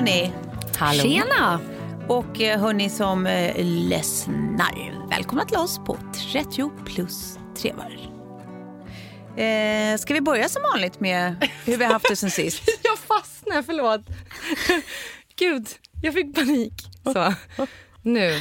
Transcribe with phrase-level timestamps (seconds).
[0.00, 0.32] Hörni!
[0.78, 1.02] Hallå.
[1.02, 1.60] Tjena!
[2.08, 5.98] Och eh, hörni som eh, lyssnar, välkomna till oss på
[6.32, 7.98] 30 plus trevar.
[9.36, 12.62] Eh, ska vi börja som vanligt med hur vi har haft det sen sist?
[12.82, 14.00] Jag fastnade, förlåt.
[15.36, 15.68] Gud,
[16.02, 16.72] jag fick panik.
[17.04, 17.34] Så,
[18.02, 18.38] nu,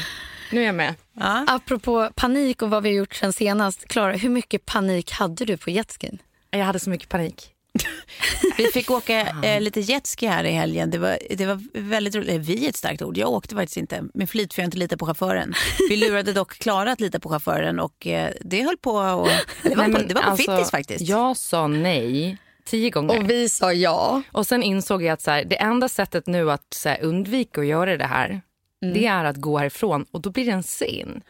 [0.52, 0.96] nu är jag med.
[1.14, 1.46] Ja.
[1.48, 3.88] Apropå panik och vad vi har gjort sen senast.
[3.88, 6.18] Klara, hur mycket panik hade du på jetskin?
[6.50, 7.54] Jag hade så mycket panik.
[8.58, 10.92] Vi fick åka eh, lite jetski här i helgen.
[10.92, 12.30] Det var, det var väldigt roligt.
[12.30, 13.18] Eh, Vi är ett starkt ord.
[13.18, 15.54] Jag åkte faktiskt inte med flit för jag inte litar på chauffören.
[15.90, 19.30] Vi lurade dock Klara att lita på chauffören och eh, det höll på och,
[19.64, 21.02] det var, på, det var på alltså, fittis faktiskt.
[21.02, 23.20] Jag sa nej tio gånger.
[23.20, 24.22] Och, vi sa ja.
[24.46, 27.68] sen insåg jag att så här, det enda sättet nu att så här, undvika att
[27.68, 28.42] göra det här
[28.82, 31.22] det är att gå härifrån och då blir det en scen.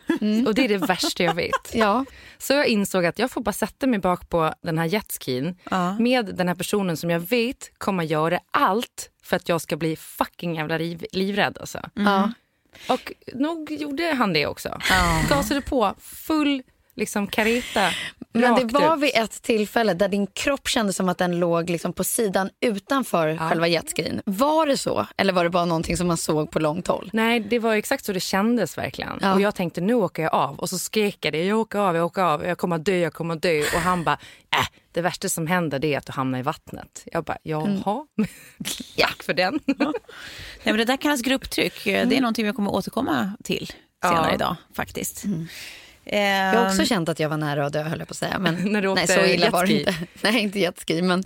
[0.48, 1.54] Och det är det värsta jag vet.
[1.74, 2.06] Ja.
[2.38, 6.00] Så jag insåg att jag får bara sätta mig bak på den här jetskin Ja.
[6.00, 9.96] med den här personen som jag vet kommer göra allt för att jag ska bli
[9.96, 11.58] fucking jävla liv, livrädd.
[11.58, 11.80] Alltså.
[11.94, 12.32] ja.
[12.90, 14.80] Och nog gjorde han det också.
[14.90, 15.22] Ja.
[15.30, 16.64] Gasade på full
[17.00, 17.90] liksom kareta.
[18.34, 19.04] Men det var ut.
[19.04, 23.38] vid ett tillfälle där din kropp kändes som att den låg liksom på sidan utanför
[23.38, 24.22] själva jetskin.
[24.26, 25.08] Var det så?
[25.18, 27.10] Eller var det bara någonting som man såg på långt håll?
[27.14, 29.20] Nej, det var exakt så det kändes verkligen.
[29.22, 29.34] Ja.
[29.34, 30.60] Och jag tänkte nu åker jag av.
[30.60, 31.46] Och så skrek jag det.
[31.46, 32.46] Jag åker av, jag åker av.
[32.46, 33.60] Jag kommer att dö, jag kommer att dö.
[33.60, 34.18] Och han bara,
[34.58, 37.04] äh, det värsta som händer det är att du hamnar i vattnet.
[37.06, 38.06] Jag bara, jaha.
[38.98, 39.60] Tack för den.
[39.68, 39.94] Nej,
[40.64, 41.84] men det där kallas grupptryck.
[41.84, 43.72] Det är någonting vi kommer återkomma till
[44.04, 44.34] senare Ja.
[44.36, 45.24] idag faktiskt.
[46.12, 48.18] Jag har också Ehm, känt att jag var nära att dö höll jag på att
[48.18, 48.40] säga.
[48.40, 49.92] Men, När du nej, åkte så illa var det jetski?
[50.02, 50.08] inte.
[50.32, 51.02] Nej, inte jetski.
[51.02, 51.20] Men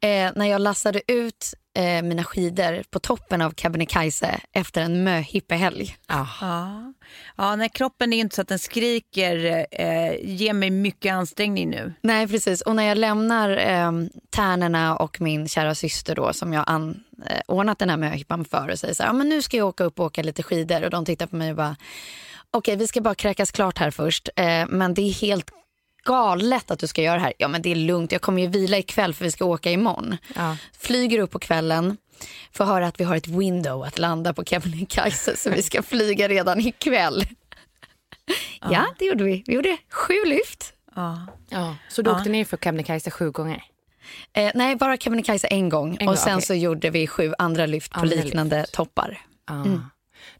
[0.00, 5.96] eh, när jag lassade ut eh, mina skidor på toppen av Kebnekaise efter en möhippehelg.
[6.06, 6.26] Ah.
[6.40, 6.92] Ja.
[7.36, 11.94] ja, när kroppen är inte så att den skriker eh, ge mig mycket ansträngning nu.
[12.02, 12.60] Nej, precis.
[12.60, 13.92] Och när jag lämnar eh,
[14.30, 18.68] Tärnorna och min kära syster då som jag an, eh, ordnat den här möhippan för
[18.68, 20.84] och säger så här, ja, men nu ska jag åka upp och åka lite skidor
[20.84, 21.76] och de tittar på mig och bara,
[22.54, 25.50] okej vi ska bara kräkas klart här först, eh, men det är helt
[26.04, 27.32] galet att du ska göra det här.
[27.38, 30.16] Ja men det är lugnt, jag kommer ju vila ikväll för vi ska åka imorgon.
[30.34, 30.56] Ja.
[30.78, 31.96] Flyger upp på kvällen,
[32.52, 36.28] får höra att vi har ett window att landa på Kebnekaise så vi ska flyga
[36.28, 37.24] redan ikväll.
[38.70, 39.42] Ja, det gjorde vi.
[39.46, 40.72] Vi gjorde sju lyft.
[40.94, 41.26] Ja.
[41.48, 41.76] Ja.
[41.88, 43.64] Så du åkte ner för Kebnekaise sju gånger?
[44.32, 45.88] Eh, nej, bara Kebnekaise en gång.
[46.00, 46.46] En och gång, sen okej.
[46.46, 48.72] så gjorde vi sju andra lyft på Andra liknande lyft.
[48.72, 49.20] toppar.
[49.44, 49.64] Ah.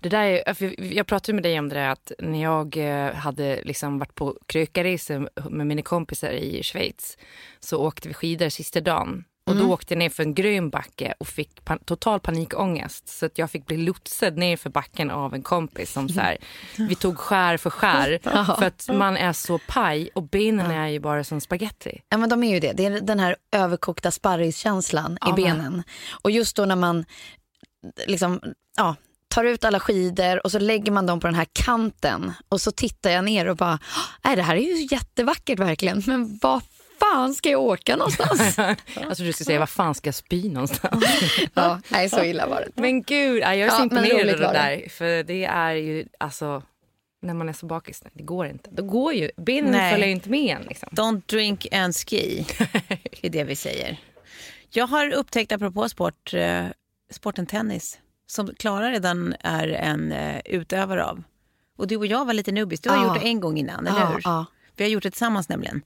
[0.04, 3.62] Det där är, jag pratade med dig om det där att när jag eh, hade
[3.64, 7.18] liksom varit på krökaresa med mina kompisar i Schweiz
[7.60, 11.14] så åkte vi skidor sista dagen Och då åkte jag ner för en grön backe
[11.18, 13.08] och fick pan total panikångest.
[13.08, 16.38] Så att jag fick bli lotsad ner för backen av en kompis som så här,
[16.88, 18.18] vi tog skär för skär.
[18.58, 22.02] för att man är så paj och benen är ju bara som spaghetti.
[22.08, 22.72] Ja, men de är ju det.
[22.72, 25.82] Det är den här överkokta sparriskänslan i benen.
[26.22, 27.04] Och just då när man
[28.06, 28.40] liksom,
[28.76, 28.96] ja,
[29.34, 32.70] tar ut alla skidor och så lägger man dem på den här kanten och så
[32.70, 33.78] tittar jag ner och bara,
[34.25, 36.62] nej det här är ju jättevackert verkligen, men vad
[37.00, 38.58] fan ska jag åka någonstans?
[39.08, 41.04] alltså du skulle säga, vad fan ska jag spy någonstans?
[41.54, 42.82] ja, nej så illa var det.
[42.82, 44.88] Men gud, jag är så Ja, imponerad av det där.
[44.88, 46.62] För det är ju, alltså,
[47.22, 48.70] när man är så bakis, det går inte.
[48.72, 50.88] Då går ju, benen följer ju inte med en liksom.
[50.92, 52.46] Don't drink and ski,
[53.22, 53.96] är det vi säger.
[54.70, 56.66] Jag har upptäckt, apropå sport, eh,
[57.10, 61.22] sporten tennis, som Klara redan är en eh, utövare av.
[61.76, 62.80] Och du och jag var lite nubbies.
[62.80, 63.04] Du har Ja.
[63.14, 64.20] gjort det en gång innan, eller Ja, hur?
[64.24, 64.44] ja.
[64.76, 65.82] Vi har gjort det tillsammans nämligen.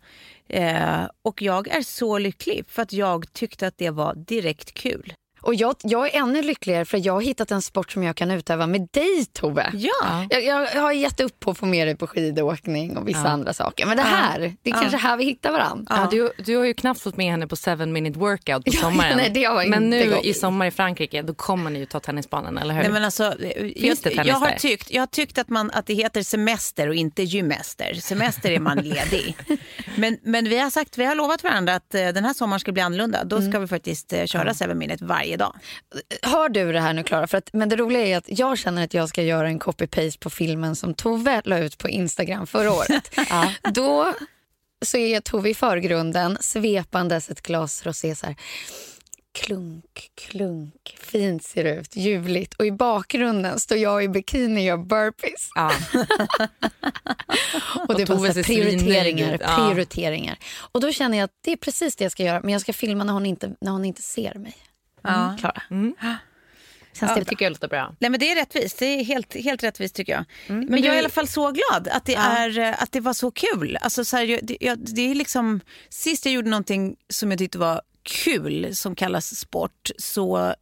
[0.48, 5.12] Eh, och jag är så lycklig för att jag tyckte att det var direkt kul.
[5.40, 8.30] Och jag, jag är ännu lyckligare för jag har hittat en sport som jag kan
[8.30, 9.70] utöva med dig Tove.
[9.74, 10.26] Ja.
[10.30, 13.52] Jag, jag har gett upp på att få med dig på skidåkning och vissa andra
[13.52, 13.86] saker.
[13.86, 15.84] Men det här, det är kanske här vi hittar varandra.
[15.88, 19.16] Ja, du, du har ju knappt fått med henne på seven minute workout på sommaren.
[19.16, 20.24] nej, det har men inte nu gått.
[20.24, 22.82] i sommar i Frankrike, då kommer ni ju ta tennisbanan, eller hur?
[22.82, 25.86] Nej, men alltså, eh, jag, det jag, har tyckt, jag har tyckt att, man, att
[25.86, 27.94] det heter semester och inte gymester.
[27.94, 29.36] Semester är man ledig.
[29.96, 32.72] men, men vi har sagt, vi har lovat varandra att eh, den här sommaren ska
[32.72, 33.24] bli annorlunda.
[33.24, 35.56] Då ska vi faktiskt eh, köra Seven Minute varje dag.
[36.22, 37.26] Hör du det här nu Klara?
[37.26, 40.18] För att, men det roliga är att jag känner att jag ska göra en copy-paste
[40.18, 43.14] på filmen som Tove la ut på Instagram förra året.
[43.74, 44.14] Då
[44.84, 48.36] så är Tove i förgrunden svepandes ett glas rosé så här.
[49.32, 52.54] Klunk, klunk, fint ser det ut, ljuvligt.
[52.54, 55.50] Och i bakgrunden står jag i bikini och gör burpees.
[55.54, 55.72] ja.
[57.88, 59.40] Och det Tove så prioriteringar, ut.
[59.44, 59.56] Ja.
[59.56, 60.38] prioriteringar.
[60.72, 62.40] Och då känner jag att det är precis det jag ska göra.
[62.40, 64.56] Men jag ska filma när hon inte, när hon inte ser mig.
[65.08, 65.36] Ja.
[65.38, 65.62] Klara.
[65.70, 65.94] Mm.
[66.98, 67.94] Känns det det tycker jag låter bra.
[67.98, 68.78] Nej, men det är rättvist.
[68.78, 70.24] Det är helt, helt rättvist tycker jag.
[70.46, 73.12] men, jag är i alla fall så glad att det, är, eh, att det var
[73.12, 73.78] så kul.
[73.80, 77.38] Alltså, så här, jag, det, jag, det är liksom, sist jag gjorde någonting som jag
[77.38, 80.54] tyckte var kul som kallas sport så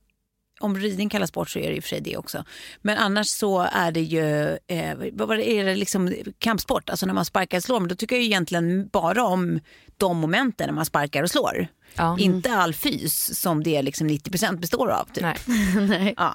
[0.61, 2.45] om ridning kallas sport så är det i och för sig det också.
[2.83, 7.25] Men annars så är det ju eh, vad är det liksom kampsport, alltså när man
[7.25, 7.81] sparkar och slår.
[7.81, 9.61] Men då tycker jag ju egentligen bara om
[9.97, 11.67] de momenten när man sparkar och slår.
[11.95, 12.17] Ja.
[12.19, 15.05] Inte all fys som det liksom 90% består av.
[15.05, 15.25] Typ.
[15.89, 16.15] Nej.
[16.17, 16.35] Ja.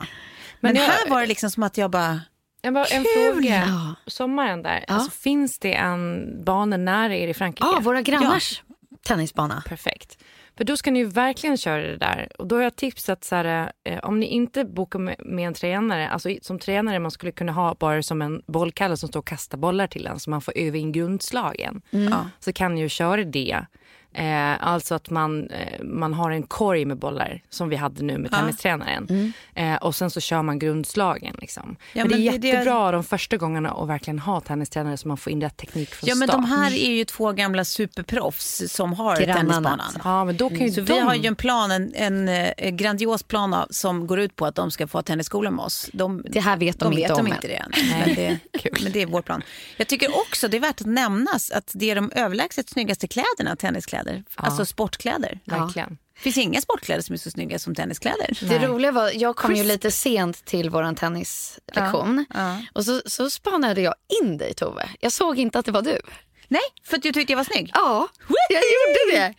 [0.59, 2.21] Men, Men jag- här var det liksom som att jag bara...
[2.61, 3.33] En, bara- en Kul!
[3.33, 3.63] fråga.
[3.67, 3.95] Ja.
[4.11, 7.67] Sommaren där, alltså, finns det en bana nära er i Frankrike?
[7.73, 8.63] Ja, våra grannars
[9.03, 9.63] tennisbana.
[9.67, 10.20] Perfekt.
[10.61, 12.27] För då ska ni ju verkligen köra det där.
[12.39, 15.53] Och då har jag tipsat så här, eh, om ni inte bokar med, med en
[15.53, 19.27] tränare, alltså som tränare man skulle kunna ha bara som en bollkalle som står och
[19.27, 21.81] kastar bollar till en så man får öva in grundslagen.
[21.89, 22.29] Ja.
[22.39, 23.65] Så kan ni ju köra det.
[24.13, 28.17] Eh, alltså att man, eh, man har en korg med bollar som vi hade nu
[28.17, 29.33] med tennistränaren.
[29.55, 31.35] Eh, och sen så kör man grundslagen.
[31.41, 31.75] Liksom.
[31.93, 35.07] Ja, men det är det- det- jättebra de första gångerna att verkligen ha tennistränare så
[35.07, 36.41] man får in rätt teknik från Ja, men start.
[36.41, 39.93] de här är ju två gamla superproffs som har Grannarna, tennisbanan.
[40.03, 40.93] Ja, men då kan ju Så de...
[40.93, 44.55] vi har ju en plan, en, en, eh, grandios plan som går ut på att
[44.55, 45.89] de ska få tennisskola med oss.
[45.93, 47.71] De, Det här vet de de inte vet om de inte det än.
[48.05, 48.39] Men det,
[48.83, 49.41] men det är vår plan.
[49.77, 53.55] Jag tycker också det är värt att nämnas att det är de överlägset snyggaste kläderna,
[54.03, 54.23] tenniskläder.
[54.35, 55.39] Alltså sportkläder.
[55.45, 55.97] Verkligen.
[56.13, 58.37] Det finns inga sportkläder som är så snygga som tenniskläder.
[58.41, 62.25] Det roliga var, jag kom ju lite sent till vår tennislektion.
[62.33, 62.61] Ja.
[62.73, 64.89] Och så, så spanade jag in dig Tove.
[64.99, 66.01] Jag såg inte att det var du.
[66.47, 67.71] Nej, för att du tyckte jag var snygg.
[67.73, 68.07] Ja,
[68.49, 69.33] jag gjorde det.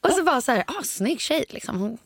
[0.00, 1.80] Och så bara så här, ah, snygg tjej liksom.
[1.80, 1.98] Hon,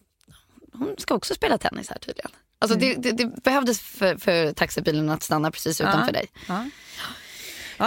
[0.72, 2.30] hon ska också spela tennis här tydligen.
[2.58, 6.26] Alltså det, det, det behövdes för, för taxibilen att stanna precis utanför dig.
[6.48, 6.64] Ja,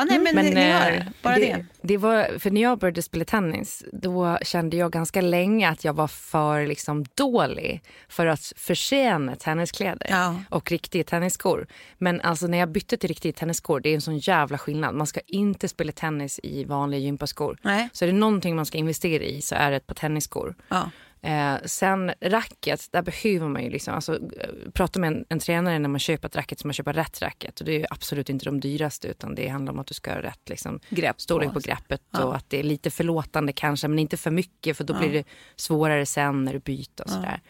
[0.10, 1.66] nej, men, Men, ni hör, eh, bara det.
[1.82, 1.98] det.
[1.98, 6.08] var, för när jag började spela tennis, då kände jag ganska länge att jag var
[6.08, 10.36] för liksom, dålig för att förtjäna tenniskläder Ja.
[10.50, 11.68] och riktiga tennisskor.
[11.98, 14.96] Men alltså, när jag bytte till riktiga tennisskor, det är en sån jävla skillnad.
[14.96, 17.58] Man ska inte spela tennis i vanliga gympaskor.
[17.62, 17.90] Nej.
[17.94, 20.56] Så är det någonting man ska investera i så är det ett par tennisskor.
[20.70, 20.90] Ja.
[21.24, 25.80] Eh, sen racket, där behöver man ju liksom, alltså, eh, prata med en, en tränare
[25.80, 27.60] när man köper ett racket så man köper rätt racket.
[27.60, 30.12] Och det är ju absolut inte de dyraste utan det handlar om att du ska
[30.14, 31.60] ha rätt liksom, Grepp storlek på.
[31.60, 32.24] greppet Ja.
[32.24, 35.24] och att det är lite förlåtande kanske men inte för mycket för då blir det
[35.56, 37.42] svårare sen när du byter och sådär.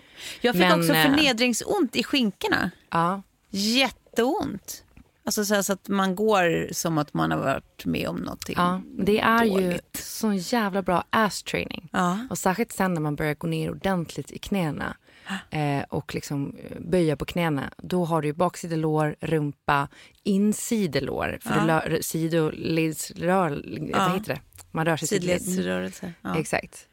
[0.42, 2.72] Jag fick Men, också eh, förnedringsont i skinkorna.
[2.90, 3.22] Ja.
[3.50, 4.84] Jätteont.
[5.26, 8.82] Alltså så, så att man går som att man har varit med om någonting Ja,
[8.98, 9.98] det är ju dåligt.
[10.04, 11.90] sån jävla bra ass training.
[11.94, 12.18] Ja.
[12.30, 14.98] Och särskilt sen när man börjar gå ner ordentligt i knäna
[15.50, 17.74] eh, och liksom eh, böja på knäna.
[17.78, 19.88] Då har du ju baksidelår, rumpa,
[20.24, 21.38] insidelår.
[21.42, 23.50] För du lör, sidoledsrör,
[23.94, 24.40] vad heter det?
[24.72, 25.42] Man rör sig sidled.
[25.42, 26.14] Sidledsrörelse.
[26.22, 26.40] Ja.
[26.40, 26.88] Exakt.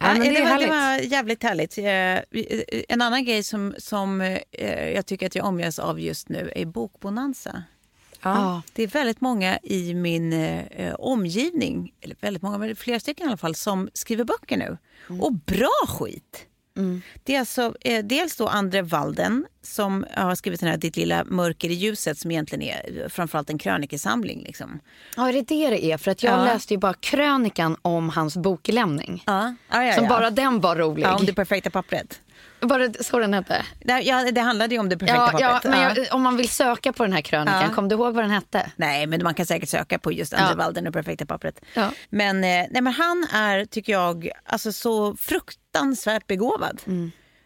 [0.00, 1.78] Ja, men det det, var, det var jävligt härligt.
[1.78, 6.52] Eh, En annan grej som, som eh, jag tycker att jag omges av just nu
[6.56, 7.62] är bokbonanza.
[8.22, 8.62] Ja.
[8.72, 13.28] Det är väldigt många i min eh, omgivning, eller väldigt många, men flera stycken i
[13.28, 14.78] alla fall, som skriver böcker nu.
[15.20, 16.46] Och bra skit!
[17.24, 21.24] Det är alltså eh, dels då Andre Walden som har skrivit den här Ditt lilla
[21.24, 24.42] mörker i ljuset som egentligen är framförallt en krönikesamling.
[24.46, 24.80] Liksom.
[25.16, 25.98] Ja, är det det det är?
[25.98, 26.44] För att jag Ja.
[26.44, 29.22] läste ju bara krönikan om hans boklämning.
[29.26, 29.54] Ja.
[29.70, 30.10] Ja, ja, Som ja.
[30.10, 31.02] bara den var rolig.
[31.04, 32.20] Ja, om det perfekta pappret.
[32.60, 33.62] Bara så den hette.
[33.84, 35.70] Det, ja, det handlade ju om det perfekta Ja, ja, pappret.
[35.72, 35.92] men Ja.
[35.96, 37.74] jag, om man vill söka på den här krönikan, Ja.
[37.74, 38.70] kom du ihåg vad den hette?
[38.76, 40.56] Nej, men man kan säkert söka på just Andre Ja.
[40.56, 41.60] Walden och perfekta pappret.
[41.74, 41.90] Ja.
[42.10, 45.16] Men, eh, nej, men han är, tycker jag, alltså så
[45.72, 46.80] fruktansvärt begåvad.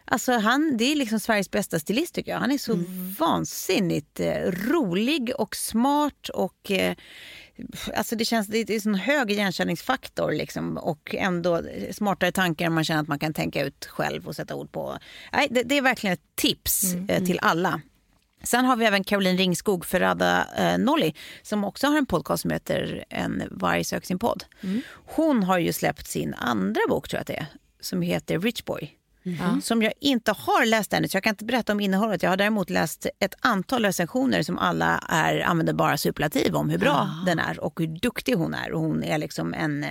[0.08, 2.38] Alltså han, det är liksom Sveriges bästa stilist tycker jag.
[2.38, 2.78] Han är så
[3.18, 6.96] vansinnigt eh, rolig och smart och eh,
[7.96, 13.02] Alltså det känns det är en hög igenkänningsfaktor liksom, och ändå smartare tankar man känner
[13.02, 14.98] att man kan tänka ut själv och sätta ord på.
[15.32, 17.80] Nej, det, det är verkligen ett tips eh, till alla.
[18.42, 22.50] Sen har vi även Caroline Ringskog Ferrada eh, Nolli som också har en podcast som
[22.50, 24.44] heter En varg söker sin podd.
[25.06, 27.46] Hon har ju släppt sin andra bok tror jag att det är,
[27.86, 28.92] som heter Rich Boy.
[29.62, 32.22] Som jag inte har läst ännu, så jag kan inte berätta om innehållet.
[32.22, 36.78] Jag har däremot läst ett antal recensioner som alla är, använder bara superlativ om hur
[36.78, 38.72] bra den är och hur duktig hon är.
[38.72, 39.84] Och hon är liksom en...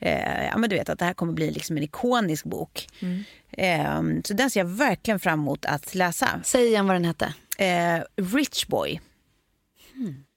[0.00, 2.88] Eh, ja, men du vet att det här kommer bli liksom en ikonisk bok.
[3.50, 7.34] Eh, så den ser jag verkligen fram emot att läsa Säg igen vad den hette.
[7.58, 9.00] eh, Rich Boy.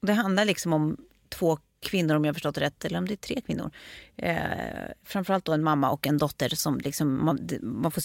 [0.02, 0.96] Och Det handlar liksom om
[1.28, 3.70] två kvinnor om jag förstått rätt, eller om det är tre kvinnor.
[4.16, 4.36] Eh,
[5.04, 8.02] framförallt då en mamma och en dotter som liksom, man, man får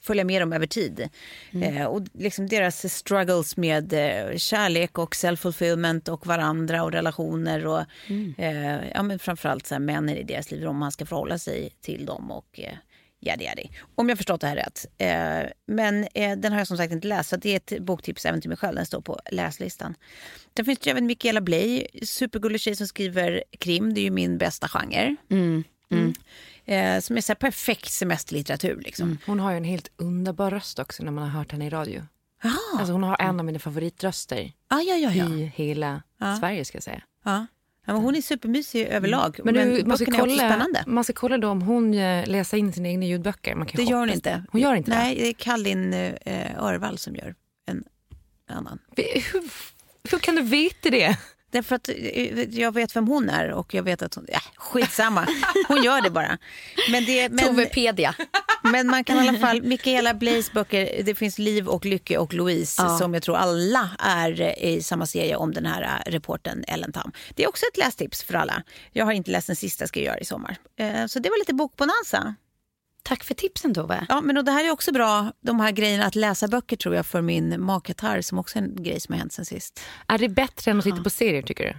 [0.00, 1.08] följa med dem över tid.
[1.52, 7.80] Eh, och liksom deras struggles med eh, kärlek och self-fulfillment och varandra och relationer och
[8.38, 11.70] eh, ja, men framförallt så här, männen i deras liv, om man ska förhålla sig
[11.80, 12.74] till dem och eh,
[13.26, 13.70] Yadi, yadi.
[13.94, 14.86] Om jag förstått det här rätt.
[14.98, 17.30] Eh, men eh, den har jag som sagt inte läst.
[17.30, 18.76] Så det är ett boktips även till mig själv.
[18.76, 19.94] Den står på läslistan.
[20.56, 23.94] Sen finns det ju även Michaela Bley, supergullig tjej som skriver krim.
[23.94, 25.16] Det är ju min bästa genre.
[25.30, 25.64] Mm.
[26.64, 28.80] Eh, som är så perfekt semesterlitteratur.
[28.84, 29.18] Liksom.
[29.26, 32.02] Hon har ju en helt underbar röst också när man har hört henne i radio.
[32.78, 35.24] Alltså hon har en av mina favoritröster Ah, ja, ja, ja.
[35.34, 36.02] i hela
[36.40, 37.02] Sverige ska jag säga.
[37.24, 37.46] ja.
[37.84, 39.40] Men hon är supermysig överlag.
[39.44, 40.84] Men, du, man, ska kolla, spännande.
[40.86, 43.54] man ska kolla då om hon eh, läser in sina egna ljudböcker.
[43.54, 44.44] Man kan Det gör hon inte.
[44.50, 47.34] Hon gör inte Nej, det är Kallin eh, Örvall som gör
[47.66, 47.84] en
[48.48, 48.78] annan.
[48.96, 49.24] det?
[49.32, 49.42] Hur,
[50.10, 51.18] hur kan du veta det?
[51.54, 54.26] Därför att eh, jag vet vem hon är och jag vet att hon...
[54.28, 55.26] Ja, skitsamma,
[55.68, 56.38] hon gör det bara.
[56.90, 58.14] Men, det, men, Tovepedia.
[58.62, 59.62] men man kan i alla fall...
[59.62, 62.98] Mikaela Blays böcker, det finns Liv och Lycke och Louise Ja.
[62.98, 66.92] som jag tror alla är eh, i samma serie om den här eh, reporten Ellen
[66.92, 67.12] Tam.
[67.34, 68.62] Det är också ett lästips för alla.
[68.92, 70.56] Jag har inte läst den sista, ska jag göra i sommar.
[70.78, 72.34] Eh, Så det var lite bokbonanza.
[73.04, 74.06] Tack för tipsen Tove.
[74.08, 76.94] Ja, men och det här är också bra, de här grejerna att läsa böcker tror
[76.94, 79.80] jag för min magkatarr som också är en grej som har hänt sen sist.
[80.08, 81.76] Är det bättre än att titta på serier tycker du?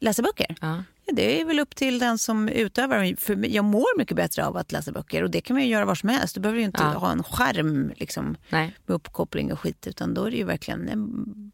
[0.00, 0.56] Läsa böcker?
[0.60, 0.82] Ja.
[1.04, 3.16] Ja, det är väl upp till den som utövar.
[3.20, 5.84] För jag mår mycket bättre av att läsa böcker och det kan man ju göra
[5.84, 6.34] var som helst.
[6.34, 6.98] Du behöver ju inte Ja.
[6.98, 8.74] ha en skärm liksom, Nej.
[8.86, 11.52] med uppkoppling och skit utan då är det ju verkligen en,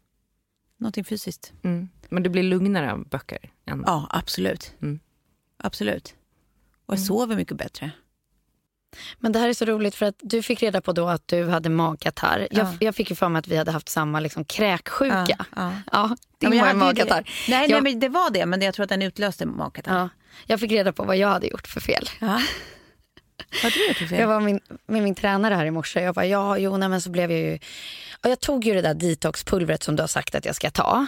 [0.77, 1.53] någonting fysiskt.
[1.63, 1.89] Mm.
[2.09, 3.51] Men du blir lugnare av böcker?
[3.65, 3.83] Än...
[3.85, 4.73] Ja, absolut.
[4.81, 4.99] Mm.
[5.57, 6.15] Absolut.
[6.85, 7.91] Och jag sover mycket bättre.
[9.19, 11.47] Men det här är så roligt för att du fick reda på då att du
[11.49, 12.47] hade magkatarr.
[12.51, 12.73] Jag, Ja.
[12.79, 15.25] jag fick ju för mig att vi hade haft samma liksom, kräksjuka.
[15.27, 15.71] Ja, ja.
[15.91, 17.29] Ja, din Ja, jag var magkatarr.
[17.49, 19.95] Nej, jag, nej, men det var det, men jag tror att den utlöste magkatarr.
[19.97, 20.09] ja,
[20.45, 22.09] jag fick reda på vad jag hade gjort för fel.
[22.21, 22.27] Ja.
[23.51, 24.19] Vad hade du gjort för fel?
[24.19, 26.01] Jag var min, med min tränare här i morse.
[26.01, 27.59] Jag bara, ja, jo, nej, men så blev jag ju...
[28.23, 31.05] Och jag tog ju det där detoxpulvret som du har sagt att jag ska ta.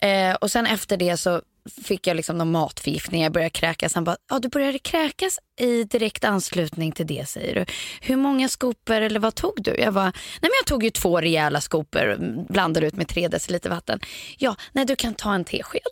[0.00, 1.42] Eh, och sen efter det så
[1.84, 3.22] fick jag liksom någon matförgiftning.
[3.22, 3.94] Jag började kräkas.
[3.94, 7.64] Han bara, ja, du började kräkas i direkt anslutning till det säger du.
[8.00, 9.74] Hur många skopor eller vad tog du?
[9.78, 12.16] Jag bara, nej men jag tog ju två rejäla skopor,
[12.48, 14.00] blandade ut med tre deciliter vatten.
[14.38, 15.82] Ja, nej du kan ta en tesked.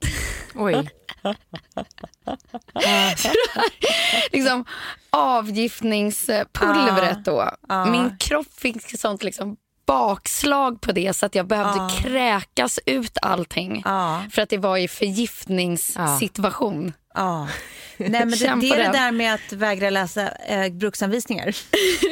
[0.54, 0.90] Oj.
[4.32, 4.64] liksom
[5.10, 7.50] avgiftningspulvret då.
[7.68, 7.84] Ja.
[7.84, 11.90] Min kropp fick sånt liksom bakslag på det så att jag behövde Ja.
[12.02, 13.82] kräkas ut allting.
[13.84, 14.22] Ja.
[14.30, 16.92] För att det var i förgiftningssituation.
[17.14, 17.48] Ja.
[17.96, 21.56] Nej, men det, det är det där med att vägra läsa eh, bruksanvisningar.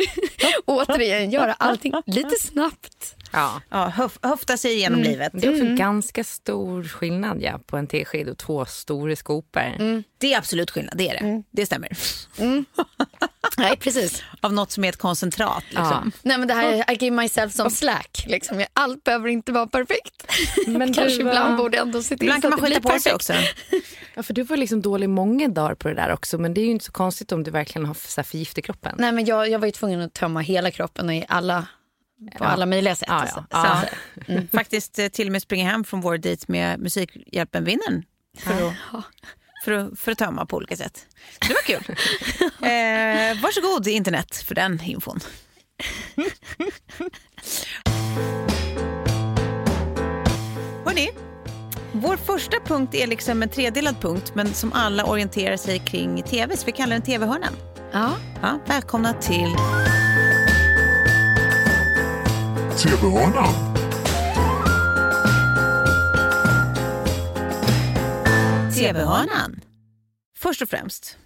[0.66, 3.16] Återigen, göra allting lite snabbt.
[3.30, 3.60] Ja.
[3.68, 5.32] Ja, höf, höfta sig igenom livet.
[5.34, 10.02] Det är också ganska stor skillnad ja, på en tesked och två stora skopor.
[10.18, 11.42] Det är absolut skillnad, det är det.
[11.50, 11.88] Det stämmer.
[13.56, 14.22] Nej, precis.
[14.40, 15.64] av något som är ett koncentrat.
[15.68, 16.12] Liksom.
[16.22, 18.24] Nej, men det här är I give myself some slack.
[18.26, 18.64] Liksom.
[18.72, 20.26] Allt behöver inte vara perfekt.
[20.66, 22.88] Men Kanske du, ibland borde ändå se till Ibland så kan att man det skita
[22.88, 23.60] blir på sig perfekt.
[23.70, 23.76] också.
[24.14, 26.38] Ja, för du var liksom dålig många dagar på det där också.
[26.38, 28.94] Men det är ju inte så konstigt om du verkligen har förgift i kroppen.
[28.98, 31.66] Nej, men jag, jag var ju tvungen att tömma hela kroppen i alla,
[32.38, 33.10] på alla möjliga sätt.
[33.10, 33.44] Alltså.
[33.50, 33.56] Så-
[34.26, 34.40] Ja.
[34.52, 38.02] Faktiskt eh, till och med springa hem från vår dejt med Musikhjälpen-vinnaren
[38.38, 38.74] för att,
[39.64, 41.06] för, att, för att tömma på olika sätt.
[41.48, 41.84] Det var kul.
[42.70, 45.20] eh, varsågod internet för den infon.
[50.84, 51.10] Hörrni,
[51.92, 56.56] vår första punkt är liksom en tredelad punkt men som alla orienterar sig kring tv,
[56.56, 57.56] så vi kallar den tv-hörnan.
[57.92, 58.10] Ja.
[58.42, 59.54] Ja, välkomna till
[62.78, 63.54] TV-hörnan.
[68.74, 69.60] TV-hörnan.
[70.36, 71.18] Först och främst,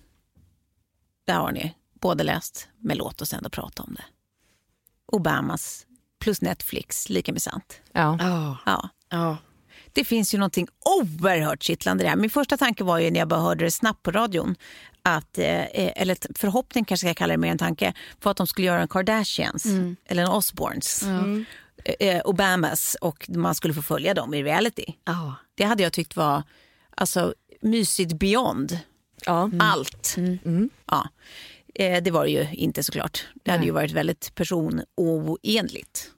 [1.27, 4.05] där har ni både läst, men låt oss ändå prata om det.
[5.13, 5.87] Obamas
[6.21, 7.81] plus Netflix, lika med sant.
[7.93, 8.17] Ja.
[8.21, 8.57] Ja.
[8.67, 8.89] Ja.
[9.11, 9.37] Ja.
[9.93, 10.69] Det finns ju någonting
[11.01, 12.17] oerhört kittlande i det här.
[12.17, 14.55] Min första tanke var ju när jag bara hörde det snabbt på radion,
[15.05, 18.47] att, eh, eller ett förhoppning kanske jag kallar det mer en tanke, på att de
[18.47, 19.65] skulle göra en Kardashians
[20.07, 21.03] eller en Osbournes.
[22.01, 24.85] Eh, Obamas och man skulle få följa dem i reality.
[25.05, 25.35] Ja.
[25.55, 26.43] Det hade jag tyckt var
[26.97, 28.79] alltså, mysigt beyond
[29.27, 29.51] Ja.
[29.61, 30.17] allt.
[30.91, 31.09] Ja.
[31.75, 33.27] Eh, det var det ju inte såklart.
[33.45, 36.11] Det hade ju varit väldigt personoenligt.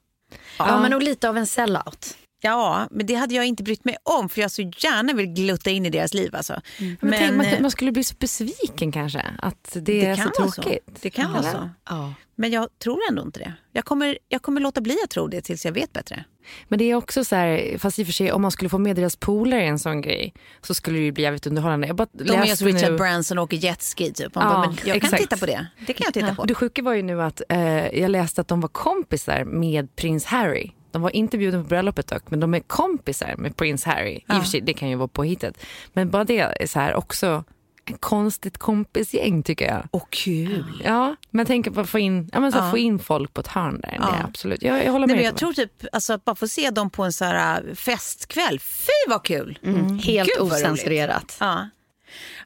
[0.59, 2.17] Ja, men nog lite av en sellout.
[2.47, 5.69] Ja, men det hade jag inte brytt mig om för jag så gärna vill glutta
[5.69, 6.35] in i deras liv.
[6.35, 6.61] Alltså.
[6.99, 9.25] Men, tänk, man, eh, man skulle bli så besviken kanske.
[9.39, 10.61] Att det, det är kan så vara så.
[10.61, 10.97] tråkigt.
[11.01, 11.69] Det kan vara så.
[11.89, 12.13] Ja.
[12.35, 13.53] Men jag tror ändå inte det.
[13.71, 16.23] Jag kommer, jag kommer låta bli att tro det tills jag vet bättre.
[16.67, 18.77] Men det är också så här, fast i och för sig om man skulle få
[18.77, 21.87] med deras polare i en sån grej så skulle det ju bli jävligt underhållande.
[21.87, 24.35] Jag bara De är som Richard nu- Branson och åker jetski typ.
[24.35, 25.21] Man Ja, bara, men jag kan exakt.
[25.21, 25.67] titta på det.
[25.87, 26.41] Det kan jag titta på.
[26.41, 29.95] Och det sjuka var ju nu att eh, jag läste att de var kompisar med
[29.95, 30.71] prins Harry.
[30.91, 34.15] De var inte bjudna på bröllopet dock, men de är kompisar med prins Harry.
[34.15, 35.57] I och för sig, det kan ju vara påhittat.
[35.93, 37.43] Men bara det är så här också
[37.85, 39.87] en konstigt kompisgäng tycker jag.
[39.91, 40.81] Och kul.
[40.85, 42.71] Ja, men tänker på att få in, ja, men så Ja.
[42.71, 43.97] få in folk på ett hörn där.
[43.99, 44.15] Ja.
[44.27, 44.61] Absolut.
[44.63, 45.17] Jag, jag håller Nej, med.
[45.17, 47.75] men jag tror typ alltså, att bara få se dem på en så här äh,
[47.75, 48.59] festkväll.
[48.59, 49.59] Fy vad kul!
[49.63, 49.99] Mm.
[49.99, 51.37] Helt Gud, osensurerat.
[51.39, 51.69] Ja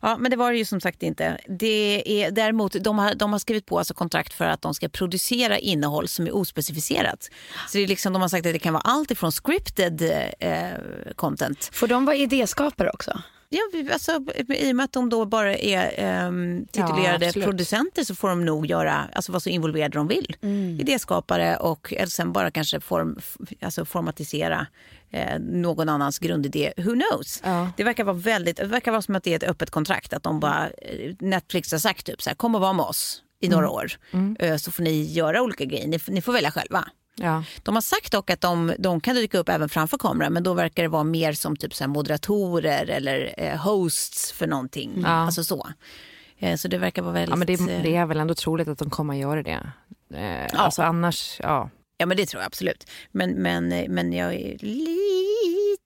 [0.02, 1.38] ja, men det var det ju som sagt inte.
[1.48, 4.90] Det är, däremot, de har, de har skrivit på alltså kontrakt för att de ska
[4.90, 7.30] producera innehåll som är ospecificerat.
[7.68, 10.02] Så det är liksom, de har sagt att det kan vara allt ifrån scripted
[10.40, 10.70] eh,
[11.16, 11.70] content.
[11.74, 13.22] Får de vara idéskapare också?
[13.54, 13.62] Ja,
[13.94, 18.30] alltså, I och med att de då bara är ehm, titulerade Ja, producenter så får
[18.30, 20.36] de nog göra, alltså, vara så involverade de vill.
[20.80, 23.20] Idéskapare och eller sen bara kanske form,
[23.62, 24.68] alltså, formatisera
[25.12, 26.74] eh, någon annans grundidé.
[26.78, 27.42] Who knows?
[27.44, 27.72] Ja.
[27.78, 30.14] Det verkar vara väldigt, det verkar vara som att det är ett öppet kontrakt.
[30.14, 33.24] Att de bara, eh, Netflix har sagt typ så här, kom och var med oss
[33.42, 33.92] i några år.
[34.40, 36.86] Eh, Så får ni göra olika grejer, ni, ni får välja själva.
[37.22, 37.44] Ja.
[37.64, 40.54] De har sagt dock att de, de kan dyka upp även framför kameran men då
[40.54, 45.02] verkar det vara mer som typ så moderatorer eller eh, hosts för någonting.
[45.04, 45.10] Ja.
[45.10, 45.68] Alltså så.
[46.40, 47.30] Eh, så det verkar vara väldigt...
[47.30, 49.72] ja, men det, eh, det är väl ändå troligt att de kommer att göra det.
[50.14, 51.70] Eh, Alltså annars, ja.
[51.98, 52.90] Ja men det tror jag absolut.
[53.12, 54.58] Men, men, eh, men jag är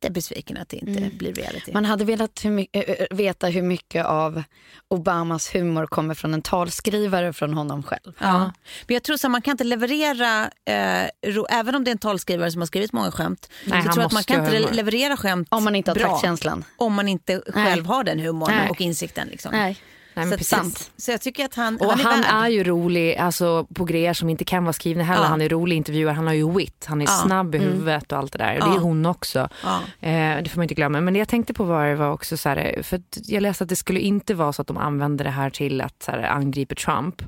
[0.05, 1.71] lite besviken att det inte blir reality.
[1.73, 4.43] Man hade velat hur veta hur mycket av
[4.87, 8.13] Obamas humor kommer från en talskrivare från honom själv.
[8.19, 8.39] Ja.
[8.87, 11.97] Men jag tror så man kan inte leverera, eh, ro, även om det är en
[11.97, 14.71] talskrivare som har skrivit många skämt, Nej, så tror att man kan inte humor.
[14.71, 16.09] leverera skämt Om man inte har bra.
[16.09, 16.63] taktkänslan.
[16.77, 18.69] Om man inte själv har den humorn Nej.
[18.69, 19.27] och insikten.
[19.27, 19.51] Liksom.
[19.51, 19.77] Nej.
[20.15, 20.91] Nej, men så, precis.
[20.97, 22.51] så jag tycker att han, Och han, han är är, värd.
[22.51, 25.23] ju rolig alltså, på grejer som inte kan vara skrivna heller.
[25.23, 25.27] Ja.
[25.27, 27.11] Han är rolig intervjuare, han har ju wit, han är Ja.
[27.25, 28.53] snabb i huvudet och allt det där.
[28.53, 28.75] Och det Ja.
[28.75, 29.49] är hon också.
[29.63, 29.79] Ja.
[30.09, 31.01] Eh, det får man inte glömma.
[31.01, 33.75] Men det jag tänkte på var, var också så här, för jag läste att det
[33.75, 37.21] skulle inte vara så att de använder det här till att så här, angripa Trump.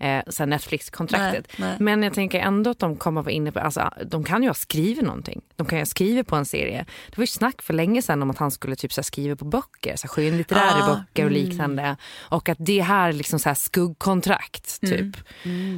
[0.00, 1.48] Eh, Netflix-kontraktet.
[1.78, 4.54] Men jag tänker ändå att de kommer vara inne på, alltså, de kan ju ha
[4.54, 5.40] skrivit någonting.
[5.56, 6.86] De kan ju ha skrivit på en serie.
[7.10, 9.44] Det var ju snack för länge sedan om att han skulle typ så skriva på
[9.44, 10.86] böcker, så här, skönlitterära Ja.
[10.86, 11.96] böcker och liknande.
[12.18, 15.16] Och att det här är liksom så här skuggkontrakt typ.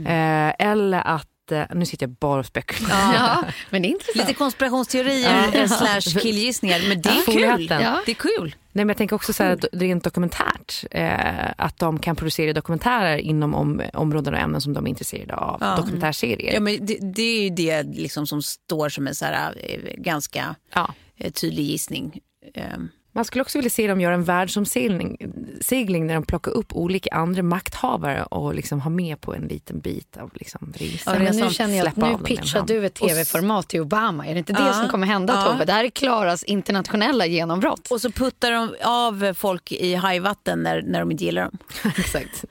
[0.07, 3.15] Eh, eller att, eh, nu sitter jag bara och spekulerar.
[3.15, 4.17] Ja, men det är intressant.
[4.17, 6.88] Lite konspirationsteorier eh, slash killgissningar.
[6.88, 7.67] Men det är kul.
[7.71, 8.01] Ja.
[8.07, 8.55] Det är kul.
[8.75, 10.85] Nej, men jag tänker också så här, rent dokumentärt.
[10.91, 15.35] Eh, att de kan producera dokumentärer inom om, områden och ämnen som de är intresserade
[15.37, 15.59] av.
[15.61, 15.77] Ja.
[15.77, 16.55] Dokumentärserier.
[16.55, 19.95] Ja, men det, det är ju det liksom som står som en så här, eh,
[19.97, 20.95] ganska Ja.
[21.17, 22.21] eh, tydlig gissning.
[22.55, 22.65] Eh,
[23.14, 25.16] Man skulle också vilja se dem göra en världsomsegling
[25.61, 29.81] segling där de plockar upp olika andra makthavare och liksom har med på en liten
[29.81, 31.14] bit av liksom resan.
[31.14, 34.27] Ja, men nu känner jag att nu pitchar du ett tv-format till Obama.
[34.27, 34.72] Är det inte det Ja.
[34.72, 35.53] som kommer hända Ja.
[35.53, 35.64] Tove?
[35.64, 37.90] Det här är Klaras internationella genombrott.
[37.90, 41.59] Och så puttar de av folk i hajvatten när, när de inte gillar dem.
[41.98, 42.44] Exakt.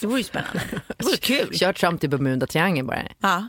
[0.00, 0.60] Det vore ju spännande.
[0.98, 1.54] Det vore kul.
[1.58, 3.02] Kör Trump till Bermuda-triangeln bara.
[3.20, 3.46] Ja.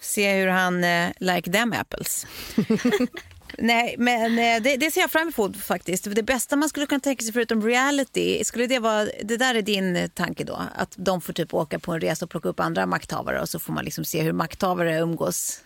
[0.00, 2.26] Se hur han uh, like them apples.
[3.58, 6.14] Nej, men eh, det, det ser jag fram emot faktiskt.
[6.14, 9.62] Det bästa man skulle kunna tänka sig förutom reality, skulle det vara, det där är
[9.62, 10.60] din tanke då?
[10.76, 13.58] Att de får typ åka på en resa och plocka upp andra makthavare och så
[13.58, 15.60] får man liksom se hur makthavare umgås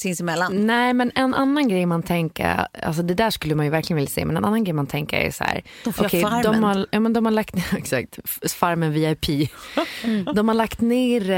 [0.00, 0.66] sinsemellan.
[0.66, 4.10] Nej, men en annan grej man tänker, alltså det där skulle man ju verkligen vilja
[4.10, 5.62] se, men en annan grej man tänker är så här.
[5.84, 6.42] De får göra Farmen.
[6.42, 8.18] de har, ja, men de har lagt ner, exakt,
[8.52, 9.50] Farmen VIP.
[10.34, 11.30] De har lagt ner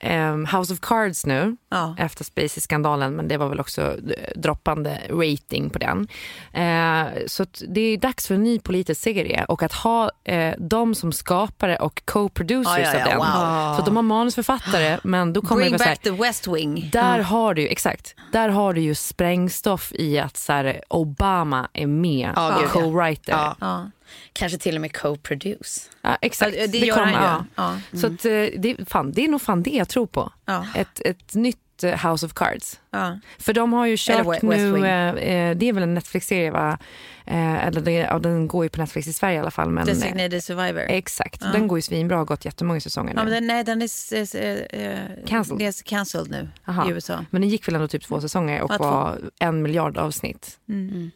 [0.00, 1.96] eh, House of Cards nu Ja.
[1.98, 3.96] efter Spacey-skandalen, men det var väl också eh,
[4.36, 6.08] droppande rating på den.
[6.52, 10.94] Eh, så det är dags för en ny politisk serie och att ha eh, de
[10.94, 13.18] som skapare och co-producers Ja, ja, av den.
[13.18, 13.76] wow.
[13.78, 16.46] Så de har manusförfattare, men då kommer det Bring vara så här, back the West
[16.48, 16.88] Wing.
[16.92, 17.68] där har du ju,
[18.10, 22.68] exakt, där har du ju sprängstoff i att så här, Obama är med Ja, gud,
[22.74, 22.80] ja.
[22.80, 23.30] co-writer.
[23.32, 23.56] Ja.
[23.60, 23.90] Ja.
[24.32, 25.88] Kanske till och med co-produce.
[26.20, 26.56] exakt.
[26.56, 27.14] Ja, det gör han ju.
[27.14, 27.44] ja.
[27.92, 27.98] Ja.
[28.00, 30.32] Så att, eh, det, fan, det är nog fan det jag tror på.
[30.44, 30.66] Ja.
[30.74, 32.80] Ett, ett nytt House of Cards.
[32.90, 33.18] Ja.
[33.38, 36.78] För de har ju kört nu, eh, eh, det är väl en Netflix-serie va?
[37.26, 39.70] Eh, eller det, ja, den går ju på Netflix i Sverige i alla fall.
[39.70, 40.80] Men, eh, Designated Survivor.
[40.88, 43.20] exakt, den går ju svinbra och har gått jättemånga säsonger nu.
[43.20, 45.58] Ja, men den, nej, den är eh, Cancelled.
[45.58, 46.88] det är cancelled nu Aha.
[46.88, 47.24] i USA.
[47.30, 48.84] Men den gick väl ändå typ två säsonger och Ja, två.
[48.84, 50.58] var en miljard avsnitt.
[50.66, 51.10] Men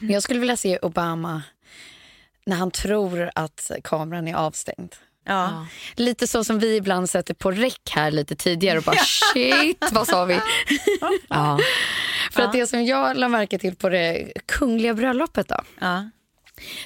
[0.00, 1.42] jag skulle vilja se Obama
[2.46, 4.94] när han tror att kameran är avstängd.
[5.26, 5.66] Ja.
[5.96, 8.96] Lite så som vi ibland sätter på räck här lite tidigare och bara
[9.32, 10.40] shit, vad sa vi?
[11.28, 11.58] Ja.
[12.32, 16.10] För att det som jag la märke till på det kungliga bröllopet då, Ja.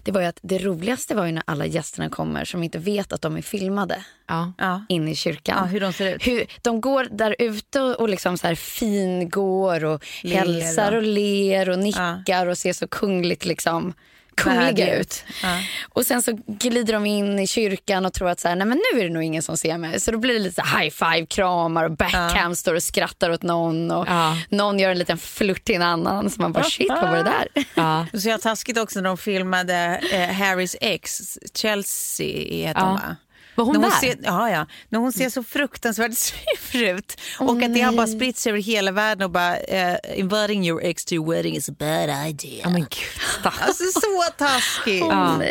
[0.02, 3.12] det var ju att det roligaste var ju när alla gästerna kommer som inte vet
[3.12, 4.52] att de är filmade Ja.
[4.58, 4.84] Ja.
[4.88, 5.56] in i kyrkan.
[5.60, 6.26] ja, hur de ser ut.
[6.26, 11.70] Hur, de går där ute och, liksom så här fingår och Ler hälsar och- ler
[11.70, 13.92] och nickar och ser så kungligt liksom
[14.34, 15.00] kungliga ut.
[15.00, 15.24] ut.
[15.42, 15.58] Ja.
[15.88, 18.80] Och sen så glider de in i kyrkan och tror att så här, nej men
[18.92, 20.00] nu är det nog ingen som ser mig.
[20.00, 23.90] Så då blir det lite high five, kramar och backhand står och skrattar åt någon
[23.90, 24.36] och Ja.
[24.48, 26.30] någon gör en liten flört till en annan.
[26.30, 27.64] Så man bara shit vad var det där?
[27.74, 28.06] Ja.
[28.20, 32.26] Så jag taskigt också när de filmade eh, Harrys ex, Chelsea
[32.66, 32.86] heter Ja.
[32.86, 33.16] hon va?
[33.54, 33.96] Var hon när hon där?
[34.08, 34.66] Ser, ja, ja.
[34.88, 36.12] När hon ser så fruktansvärt
[36.72, 37.20] sur ut.
[37.38, 40.82] och att det har bara spritt sig över hela världen och bara eh, inviting your
[40.84, 42.60] ex to your wedding is a bad idea.
[42.62, 43.52] Ja men gud.
[43.60, 45.04] Alltså så taskigt.
[45.10, 45.42] Ja.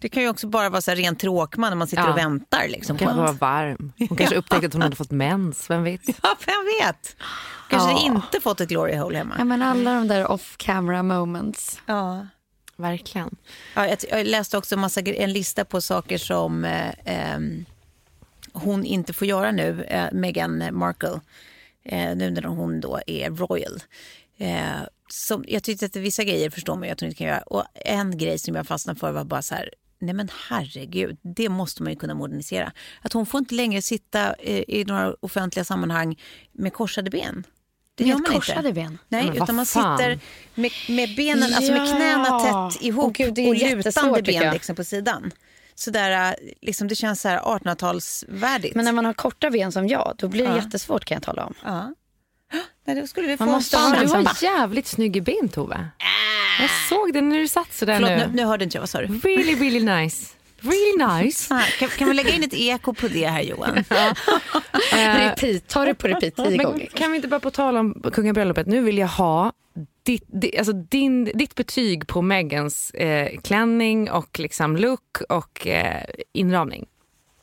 [0.00, 2.10] Det kan ju också bara vara så ren tråkman när man sitter Ja.
[2.12, 2.68] och väntar.
[2.68, 3.92] Liksom, Hon kanske var varm.
[4.08, 6.00] Hon kanske upptäckte att hon hade fått mens, vem vet?
[6.22, 7.16] Ja, vem vet?
[7.70, 7.98] Kanske Ja.
[8.02, 9.34] inte fått ett glory hole hemma.
[9.38, 11.80] Ja, men alla de där off camera moments.
[11.86, 12.26] Ja.
[12.78, 13.36] Verkligen.
[13.74, 17.64] Ja, jag, jag läste också en, massa, en lista på saker som eh, ehm,
[18.52, 21.20] hon inte får göra nu, eh, Meghan Markle,
[21.84, 23.82] eh, nu när hon då är royal.
[24.36, 27.42] Eh, som, jag tyckte att vissa grejer förstår man ju att hon inte kan göra.
[27.42, 31.48] Och en grej som jag fastnade för var bara så här, nej men herregud, det
[31.48, 32.72] måste man ju kunna modernisera.
[33.02, 36.20] Att hon får inte längre sitta eh, i några offentliga sammanhang
[36.52, 37.44] med korsade ben.
[37.98, 38.72] Det gör man korsade inte.
[38.80, 38.98] ben?
[39.08, 39.98] Nej, utan man fan?
[39.98, 40.18] sitter
[40.54, 41.94] med, med benen, alltså med Ja.
[41.96, 45.30] knäna tätt ihop Åh gud, det är och jättesvårt, lutande ben liksom på sidan.
[45.74, 48.72] Så där, liksom, det känns så här 1800-talsvärdigt.
[48.74, 50.56] Men när man har korta ben som jag, då blir det Ja.
[50.64, 51.54] jättesvårt kan jag tala om.
[51.64, 51.94] ja.
[52.86, 55.48] Nej, då skulle vi få Man måste en ha du har bara- jävligt snygga ben
[55.48, 55.88] Tove.
[56.60, 58.16] Jag såg det när du satt sådär Förlåt, nu.
[58.16, 58.82] nu, nu hörde inte jag.
[58.82, 59.06] Vad sa du?
[59.06, 60.34] Really, really nice.
[60.60, 61.54] Really nice.
[61.78, 63.74] Kan, kan vi lägga in ett eko på det här Johan?
[64.92, 66.86] Repeat, ta det på repeat tio Men gånger.
[66.86, 69.52] kan vi inte bara på tal om kungabröllopet, nu vill jag ha
[70.02, 76.04] ditt, di- alltså din, ditt betyg på Megans eh, klänning och liksom look och eh,
[76.32, 76.86] inramning.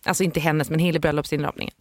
[0.05, 1.73] Alltså inte hennes men hela bröllopsinramningen.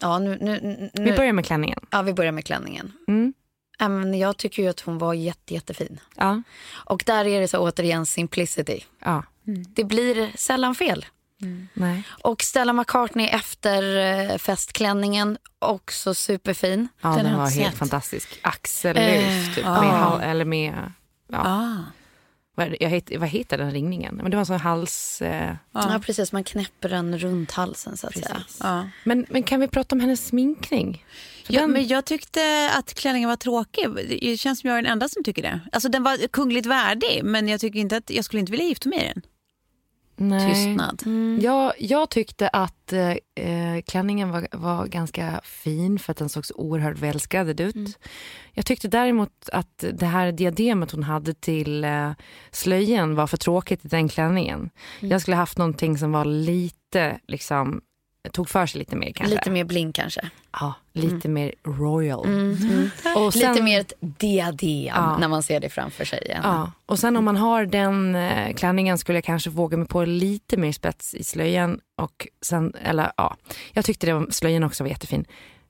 [0.00, 0.60] Ja, nu, nu,
[0.94, 1.80] nu, Vi börjar med klänningen.
[1.90, 2.92] ja, vi börjar med klänningen.
[3.08, 3.32] Mm.
[3.78, 6.00] Ja, men jag tycker ju att hon var jätte, jättefin.
[6.16, 6.42] Ja.
[6.72, 8.80] Och där är det så återigen simplicity.
[9.04, 9.22] ja.
[9.68, 11.06] Det blir sällan fel.
[11.74, 12.02] Nej.
[12.22, 13.96] Och Stella McCartney efter
[14.30, 16.88] eh, festklänningen, också superfin.
[17.00, 17.78] Ja, Den den, var helt sett.
[17.78, 18.38] fantastisk.
[18.42, 19.64] Axellös typ.
[19.64, 20.18] ja.
[20.18, 20.92] Med, eller med,
[21.32, 21.38] ja.
[22.56, 22.64] Ah.
[22.80, 24.14] jag het, vad heter den ringningen?
[24.14, 25.22] Men det var en sån hals...
[25.22, 26.00] Eh, Ja.
[26.06, 26.32] precis.
[26.32, 28.42] Man knäpper den runt halsen så att säga.
[28.60, 28.88] Ja.
[29.04, 31.04] men, men kan vi prata om hennes sminkning?
[31.46, 33.88] Ja, den- men jag tyckte att klänningen var tråkig.
[34.20, 35.60] Det känns som jag är den enda som tycker det.
[35.72, 38.88] Alltså den var kungligt värdig men jag tycker inte att jag skulle inte vilja gifta
[38.88, 39.22] mig i den.
[40.20, 40.54] Nej.
[40.54, 41.02] tystnad.
[41.40, 46.46] Jag, jag tyckte att eh, eh, klänningen var, var ganska fin för att den såg
[46.46, 47.98] så oerhört välskräddad ut.
[48.52, 52.12] Jag tyckte däremot att det här diademet hon hade till eh,
[52.50, 54.70] slöjan var för tråkigt i den klänningen.
[55.00, 57.80] Jag skulle haft någonting som var lite, liksom,
[58.32, 59.34] tog för sig lite mer kanske.
[59.34, 60.30] Lite mer bling kanske.
[60.52, 62.26] Ja, lite mer royal.
[62.26, 62.90] Mm.
[63.16, 65.16] Och sen- Lite mer ett diadem Ja.
[65.18, 66.22] när man ser det framför sig.
[66.24, 66.40] Igen.
[66.44, 70.04] Ja, och sen om man har den eh, klänningen skulle jag kanske våga mig på
[70.04, 71.80] lite mer spets i slöjan.
[71.96, 73.36] Och sen, eller ja,
[73.72, 75.24] jag tyckte det var, slöjan också var jättefin.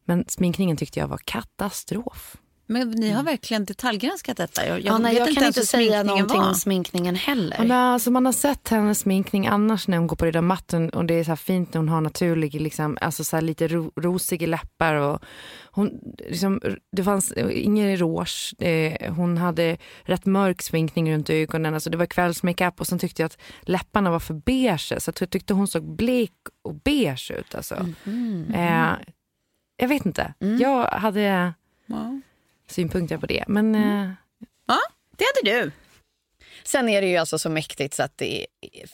[0.05, 2.37] Men sminkningen tyckte jag var katastrof.
[2.73, 4.67] Men ni har verkligen detaljgranskat detta.
[4.67, 6.49] Jag, jag, Ja, nej, vet jag kan ens inte säga någonting var.
[6.49, 7.57] om sminkningen heller.
[7.59, 10.89] Ja, men alltså man har sett hennes sminkning annars när hon går på röda mattan
[10.91, 13.69] och det är så här fint när hon har naturlig, liksom, alltså så här lite
[13.69, 14.95] ro, rosiga läppar.
[14.95, 15.23] Och
[15.71, 16.61] hon, liksom,
[16.93, 22.07] det fanns ingen rouge, eh, hon hade rätt mörk sminkning runt ögonen, alltså det var
[22.07, 25.97] kvällsmakeup och sen tyckte jag att läpparna var för beige så jag tyckte hon såg
[25.97, 27.55] blek och beige ut.
[27.55, 27.75] Alltså.
[28.55, 28.93] Eh,
[29.77, 31.53] jag vet inte, jag hade
[31.87, 32.21] Ja.
[32.71, 33.45] Synpunkter på det.
[33.49, 34.11] Men eh,
[34.67, 34.79] ja,
[35.19, 35.73] det hade du.
[36.65, 38.47] Sen är det ju alltså så mäktigt så att det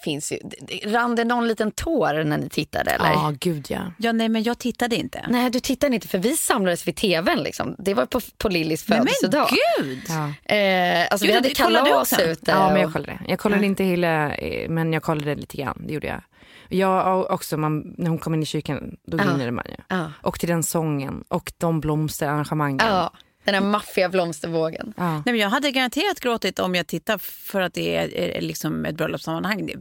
[0.05, 0.39] finns ju...
[0.85, 3.07] Rann det någon liten tår när ni tittade eller?
[3.07, 3.81] ja, gud ja.
[3.99, 5.27] Ja, nej, men jag tittade inte.
[5.29, 7.39] Nej, du tittade inte för vi samlades vid tvn.
[7.43, 7.77] Liksom.
[7.79, 9.49] Det var på, på Lillis Nej, födelsedag.
[9.51, 10.03] men gud!
[10.09, 10.55] ja.
[10.55, 12.51] Eh, alltså, vi Gud, hade kollade du kalas ute.
[12.51, 13.19] Ja, men jag kollade.
[13.29, 15.83] Jag kollade inte hela, eh, men jag kollade lite grann.
[15.87, 16.23] Det gjorde jag.
[16.69, 19.25] Jag och också, man, när hon kom in i kyrkan, då Ja.
[19.25, 19.77] grinnade man ju.
[19.89, 20.13] Ja.
[20.23, 22.87] Och till den sången och de blomsterarrangemangen.
[22.87, 23.13] ja,
[23.47, 24.95] den här maffiga blomstervågen.
[24.97, 25.13] Ja.
[25.13, 28.85] Nej, men jag hade garanterat gråtit om jag tittar för att det är, är liksom
[28.85, 29.67] ett bröllopssammanhang.
[29.67, 29.77] Det,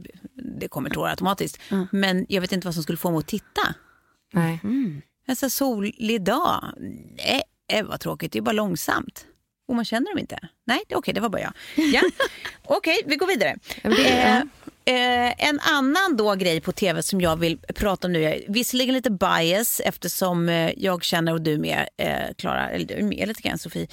[0.60, 1.60] det kommer tårar automatiskt.
[1.92, 3.74] Men jag vet inte vad som skulle få mig att titta.
[4.32, 4.60] Nej.
[5.26, 6.64] En så solig dag.
[7.16, 8.32] Nej, eh, vad tråkigt.
[8.32, 9.26] Det är bara långsamt.
[9.68, 10.38] Och man känner dem inte.
[10.66, 11.52] Nej, det- okej, det var bara jag.
[11.76, 12.00] Ja.
[12.64, 13.56] Okej, vi går vidare.
[13.82, 14.42] Eh,
[14.86, 18.94] eh, en annan då grej på tv som jag vill prata om nu är visserligen
[18.94, 23.28] lite bias eftersom eh, jag känner och du med, eh, Klara, eller du är med
[23.28, 23.86] lite grann Sofie.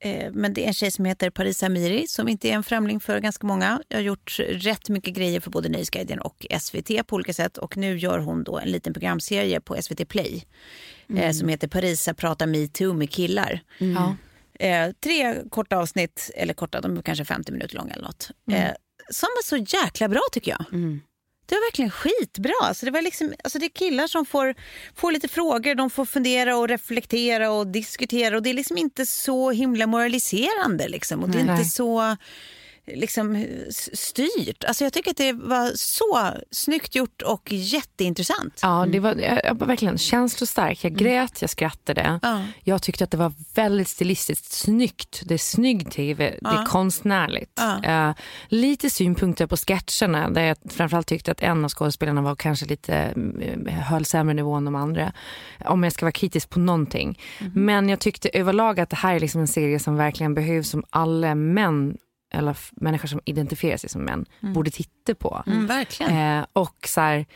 [0.00, 3.00] Eh, men det är en tjej som heter Parisa Amiri som inte är en främling
[3.00, 3.82] för ganska många.
[3.88, 7.76] Jag har gjort rätt mycket grejer för både Nöjesguiden och SVT på olika sätt och
[7.76, 10.44] nu gör hon då en liten programserie på SVT Play
[11.16, 13.60] eh, som heter Parisa pratar metoo med killar.
[13.78, 14.16] Ja.
[14.58, 18.30] Eh, tre korta avsnitt, eller korta, de är kanske 50 minuter långa eller något.
[18.50, 18.70] Eh,
[19.10, 20.64] som var så jäkla bra tycker jag.
[21.46, 22.52] Det var verkligen skitbra.
[22.62, 24.54] Alltså det, var liksom, alltså det är killar som får,
[24.94, 29.06] får lite frågor, de får fundera och reflektera och diskutera och det är liksom inte
[29.06, 31.22] så himla moraliserande liksom.
[31.22, 31.58] Och det är Nej.
[31.58, 32.16] inte så
[32.86, 33.36] liksom
[33.68, 34.64] s- styrt.
[34.64, 38.58] Alltså jag tycker att det var så snyggt gjort och jätteintressant.
[38.62, 40.84] Ja, det var jag, jag var verkligen känslostark.
[40.84, 42.18] Jag grät, jag skrattade.
[42.22, 42.42] Ja.
[42.62, 45.22] Jag tyckte att det var väldigt stilistiskt snyggt.
[45.24, 47.52] Det är snygg tv, det är konstnärligt.
[47.56, 47.84] Ja.
[48.08, 48.14] Eh,
[48.48, 52.94] lite synpunkter på sketcherna där jag framförallt tyckte att en av skådespelarna var kanske lite,
[52.94, 55.12] mm, höll sämre nivå än de andra.
[55.64, 57.18] Om jag ska vara kritisk på någonting.
[57.54, 60.84] Men jag tyckte överlag att det här är liksom en serie som verkligen behövs som
[60.90, 61.96] alla män
[62.34, 65.42] eller människor som identifierar sig som män borde titta på.
[65.46, 66.38] Mm, verkligen.
[66.38, 67.26] Eh, och så här,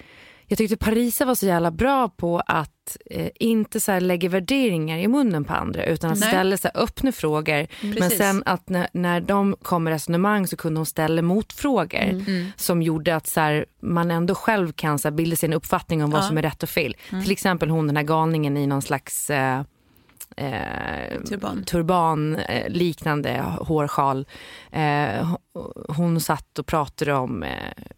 [0.46, 4.98] jag tyckte Parisa var så jävla bra på att eh, inte så här lägga värderingar
[4.98, 6.28] i munnen på andra utan att Nej.
[6.28, 7.66] ställa så här öppna frågor.
[7.82, 8.18] Men Precis.
[8.18, 12.46] sen att när, när de kom med resonemang så kunde hon ställa motfrågor Mm.
[12.56, 16.10] som gjorde att så här, man ändå själv kan så bilda sig en uppfattning om
[16.10, 16.96] vad som är rätt och fel.
[17.10, 17.22] Mm.
[17.22, 19.62] Till exempel hon den här galningen i någon slags eh,
[20.38, 21.64] eh, Turban.
[21.64, 24.26] turban eh, liknande hårsjal.
[24.72, 25.34] Eh,
[25.88, 27.50] hon satt och pratade om, eh,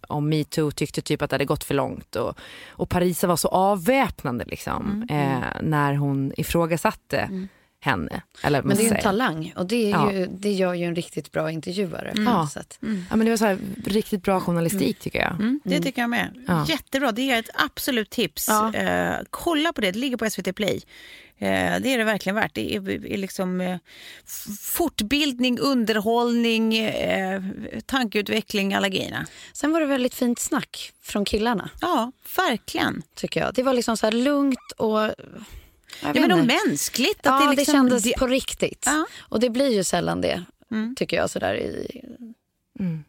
[0.08, 2.16] om metoo, tyckte typ att det hade gått för långt.
[2.16, 5.32] Och, och Parisa var så avväpnande liksom, Mm.
[5.42, 7.48] eh, när hon ifrågasatte
[7.80, 8.22] henne.
[8.42, 10.12] Eller Men det är en talang och det, är Ja.
[10.12, 12.12] ju, det gör ju en riktigt bra intervjuare.
[12.14, 12.48] På Ja.
[12.52, 12.78] sätt.
[12.80, 15.30] Ja, men det var så här, riktigt bra journalistik tycker jag.
[15.32, 16.44] Mm, det tycker jag med.
[16.46, 16.66] Ja.
[16.68, 17.12] Jättebra.
[17.12, 18.48] Det är ett absolut tips.
[18.48, 18.74] Ja.
[18.74, 19.90] Eh, kolla på det.
[19.92, 20.82] Det ligger på SVT Play.
[21.38, 21.48] Eh,
[21.80, 22.54] det är det verkligen värt.
[22.54, 23.76] Det är, är liksom eh,
[24.60, 27.42] fortbildning, underhållning, eh,
[27.86, 29.26] tankeutveckling, alla grejerna.
[29.52, 33.02] Sen var det väldigt fint snack från killarna, Ja, verkligen.
[33.14, 33.54] tycker jag.
[33.54, 35.10] Det var liksom så här lugnt och...
[36.02, 37.18] jag Ja, men och mänskligt.
[37.18, 38.82] Att Ja, det, det, liksom, kändes det- på riktigt.
[38.86, 39.06] Ja.
[39.20, 40.94] Och det blir ju sällan det, Mm.
[40.94, 42.00] tycker jag, sådär i
[42.80, 43.04] Mm.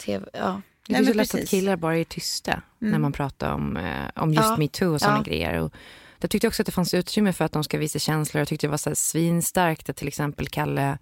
[0.00, 0.26] tv.
[0.32, 0.60] Ja.
[0.86, 4.22] Det Nej, är så lätt att killar bara är tysta när man pratar om, eh,
[4.22, 4.56] om just Ja.
[4.56, 5.22] metoo och sådana Ja.
[5.22, 5.60] grejer.
[5.60, 5.72] Och
[6.20, 8.40] jag tyckte också att det fanns utrymme för att de ska visa känslor.
[8.40, 10.98] Jag tyckte det var så här svinstarkt att till exempel Kalle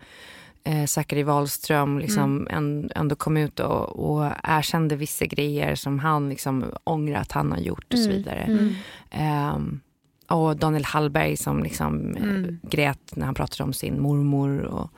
[0.64, 6.28] eh, Zachary Wahlström liksom en, ändå kom ut och, och erkände vissa grejer som han
[6.28, 8.68] liksom ångrar att han har gjort och så vidare.
[9.10, 9.80] Ehm,
[10.32, 14.60] och Daniel Hallberg som liksom eh, grät när han pratade om sin mormor.
[14.60, 14.90] Och,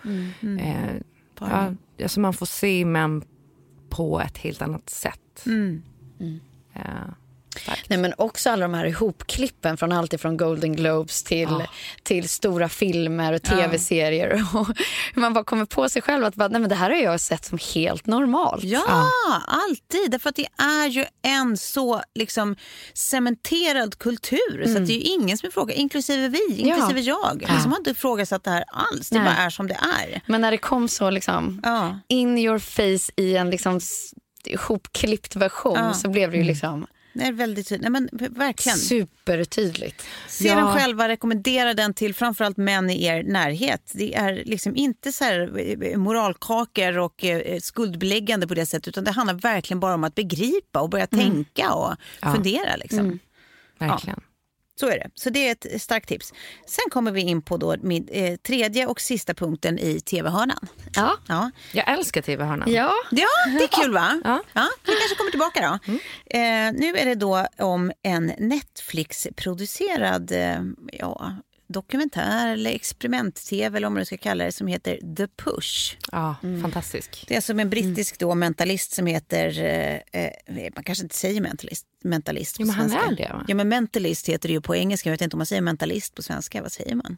[0.61, 0.97] eh,
[1.40, 3.25] ja, alltså man får se män
[3.88, 5.42] på ett helt annat sätt.
[5.47, 5.83] Mm.
[6.75, 6.83] Eh,
[7.60, 7.88] starkt.
[7.88, 11.64] Nej, men också alla de här ihopklippen från allt ifrån Golden Globes till,
[12.02, 14.44] till stora filmer och tv-serier.
[14.54, 14.68] Och
[15.14, 17.44] man bara kommer på sig själv att bara, nej, men det här har jag sett
[17.44, 18.64] som helt normalt.
[18.64, 19.10] Ja,
[19.46, 20.10] alltid.
[20.10, 22.56] Därför att det är ju en så liksom
[22.94, 24.64] cementerad kultur.
[24.66, 27.44] Så att det är ju ingen som ifrågasätter, inklusive vi, inklusive jag.
[27.48, 29.08] Liksom har inte ifrågasatt det här alls.
[29.10, 29.24] Det Nej.
[29.24, 30.20] bara är som det är.
[30.26, 31.98] Men när det kom så liksom Ja.
[32.08, 33.80] in your face i en liksom
[34.46, 35.92] ihopklippt version Ja.
[35.94, 37.90] så blev det ju liksom Det är väldigt tydligt.
[37.90, 38.79] Nej, men verkligen.
[38.79, 40.07] supertydligt.
[40.29, 43.90] Se den själva, rekommendera den till framförallt män i er närhet.
[43.94, 49.05] Det är liksom inte så här eh, moralkakor och eh, skuldbeläggande på det sättet utan
[49.05, 52.77] det handlar verkligen bara om att begripa och börja tänka och fundera.
[52.77, 53.18] Liksom.
[53.79, 54.20] Verkligen.
[54.80, 55.10] Så är det.
[55.14, 56.32] Så det är ett starkt tips.
[56.66, 60.68] Sen kommer vi in på då min, eh, tredje och sista punkten i tv-hörnan.
[60.94, 61.16] Ja.
[61.28, 61.50] Ja.
[61.72, 62.72] Jag älskar TV-hörnan.
[62.72, 62.92] Ja.
[63.10, 63.26] Ja,
[63.58, 64.20] det är kul va?
[64.24, 64.42] Ja.
[64.52, 65.92] Ja, vi kanske kommer tillbaka då.
[66.38, 70.58] Eh, nu är det då om en Netflix-producerad eh,
[70.92, 71.32] ja,
[71.74, 75.96] dokumentär eller experiment-tv eller man nu ska kalla det som heter The Push.
[76.12, 77.24] Ja, fantastisk.
[77.28, 79.58] Det är som en brittisk då mentalist som heter,
[80.12, 83.08] eh, eh, man kanske inte säger mentalist, mentalist på Jo, men han svenska.
[83.12, 83.44] är det, va?
[83.48, 86.14] Ja men mentalist heter det ju på engelska, jag vet inte om man säger mentalist
[86.14, 87.16] på svenska, vad säger man?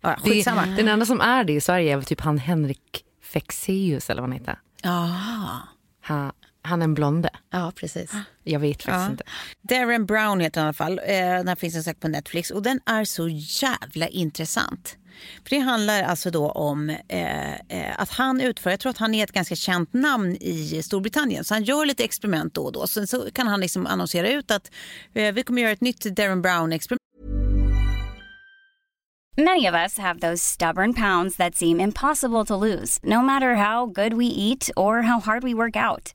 [0.00, 0.66] Ja, Det, skitsamma.
[0.66, 4.38] den enda som är det i Sverige är typ han Henrik Fexeus eller vad han
[4.38, 4.58] heter.
[4.84, 6.32] Aha.
[6.64, 7.30] Han, är en blonde.
[7.50, 8.12] ja, precis.
[8.44, 9.10] Jag vet faktiskt Ja.
[9.10, 9.24] inte.
[9.62, 10.98] Darren Brown heter han i alla fall.
[10.98, 14.96] Eh, den här finns en sak på Netflix och den är så jävla intressant.
[15.42, 19.14] För Det handlar alltså då om eh, eh, att han utför, jag tror att han
[19.14, 22.86] är ett ganska känt namn i Storbritannien, så han gör lite experiment då och då.
[22.86, 24.70] Sen så kan han liksom annonsera ut att
[25.14, 26.98] eh, vi kommer göra ett nytt Darren Brown-experiment
[29.36, 33.86] Many of us have those stubborn pounds that seem impossible to lose, no matter how
[33.86, 36.14] good we eat or how hard we work out.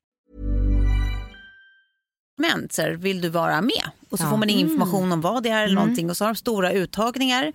[2.41, 2.73] Segment.
[2.73, 3.91] så här, vill du vara med?
[4.11, 6.35] Och så får man information om vad det är eller någonting och så har de
[6.35, 7.53] stora uttagningar.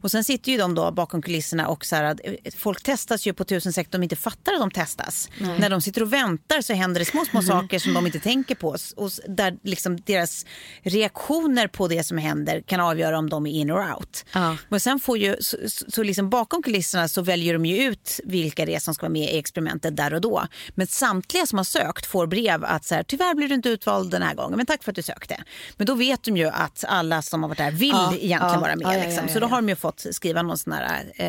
[0.00, 3.26] Och sen sitter ju de då bakom kulisserna och så här, att, eh, folk testas
[3.26, 5.28] ju på tusen sätt de inte fattar att de testas.
[5.58, 8.54] När de sitter och väntar så händer det små, små saker som de inte tänker
[8.54, 8.76] på.
[8.96, 10.46] Och där liksom deras
[10.82, 14.24] reaktioner på det som händer kan avgöra om de är in or out.
[14.32, 14.56] Ja.
[14.68, 18.20] Men sen får ju, så, så så liksom bakom kulisserna så väljer de ju ut
[18.24, 20.46] vilka det är som ska vara med i experimentet där och då.
[20.74, 24.10] Men samtliga som har sökt får brev att så här, tyvärr blir du inte utvald
[24.10, 25.44] den här gången, men tack för att du sökte.
[25.76, 28.60] Men då vet de ju att alla som har varit där vill Ja, egentligen ja,
[28.60, 28.86] vara med.
[28.98, 29.28] ja, liksom.
[29.28, 31.28] Så då har de ju fått skriva någon sån här eh,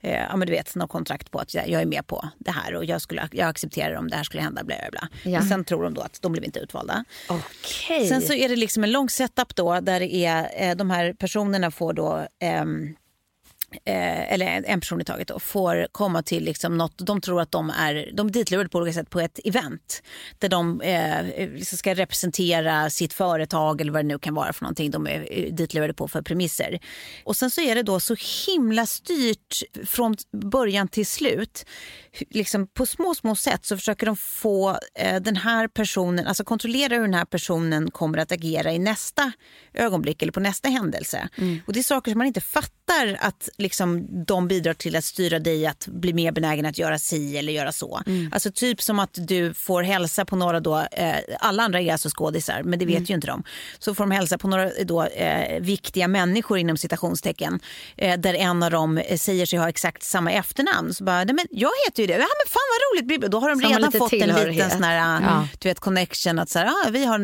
[0.00, 2.74] eh, ja, men du vet, något kontrakt på att jag är med på det här
[2.74, 4.64] och jag, skulle, jag accepterar om det här skulle hända.
[4.64, 5.08] Bla, bla, bla.
[5.32, 5.38] Ja.
[5.38, 7.04] Men sen tror de då att de blev inte utvalda.
[7.28, 8.06] Okej.
[8.08, 11.12] Sen så är det liksom en lång setup då där det är, eh, de här
[11.12, 12.94] personerna får då ehm,
[13.84, 17.50] Eh, eller en- person i taget då, får komma till liksom något, de tror att
[17.50, 20.02] de är, de är ditlurade på olika sätt på ett event
[20.38, 24.62] där de eh, liksom ska representera sitt företag eller vad det nu kan vara för
[24.64, 26.78] någonting de är eh, ditlurade på för premisser.
[27.24, 31.64] Och sen så är det då så himla styrt från början till slut.
[32.30, 36.94] Liksom på små, små sätt så försöker de få eh, den här personen, alltså kontrollera
[36.94, 39.32] hur den här personen kommer att agera i nästa
[39.74, 41.28] ögonblick eller på nästa händelse.
[41.66, 45.38] Och det är saker som man inte fattar att liksom, de bidrar till att styra
[45.38, 48.00] dig att bli mer benägen att göra si eller göra så.
[48.06, 48.30] Mm.
[48.32, 52.08] Alltså typ som att du får hälsa på några då, eh, alla andra är alltså
[52.08, 53.04] skådisar men det vet Mm.
[53.04, 53.42] ju inte de.
[53.78, 57.60] Så får de hälsa på några då, eh, viktiga människor inom citationstecken
[57.96, 60.94] eh, där en av dem eh, säger sig ha exakt samma efternamn.
[60.94, 63.30] Så bara, nej, men jag heter ju det, ja men fan vad roligt.
[63.30, 64.72] Då har de redan fått en liten tillhörighet.
[64.72, 65.48] sån här, Ja.
[65.58, 67.18] du vet, connection att så här, ah, vi har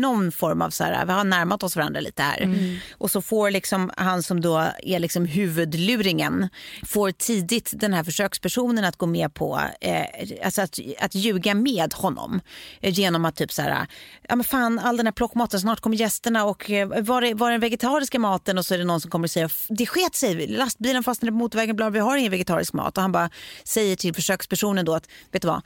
[0.00, 2.40] någon form av så här, vi har närmat oss varandra lite här.
[2.40, 2.76] Mm.
[2.98, 5.24] Och så får liksom han som då är liksom
[5.74, 6.48] huvudluringen
[6.86, 10.04] får tidigt den här försökspersonen att gå med på eh,
[10.44, 12.40] alltså att, att ljuga med honom
[12.80, 13.86] eh, genom att typ så här,
[14.28, 17.48] ja men fan all den här plockmaten, snart kommer gästerna och eh, var är, var
[17.48, 20.14] är den vegetariska maten och så är det någon som kommer och säger det sket
[20.14, 23.30] sig, lastbilen fastnade på motorvägen, bla, vi har ingen vegetarisk mat och han bara
[23.64, 25.62] säger till försökspersonen då att vet du vad,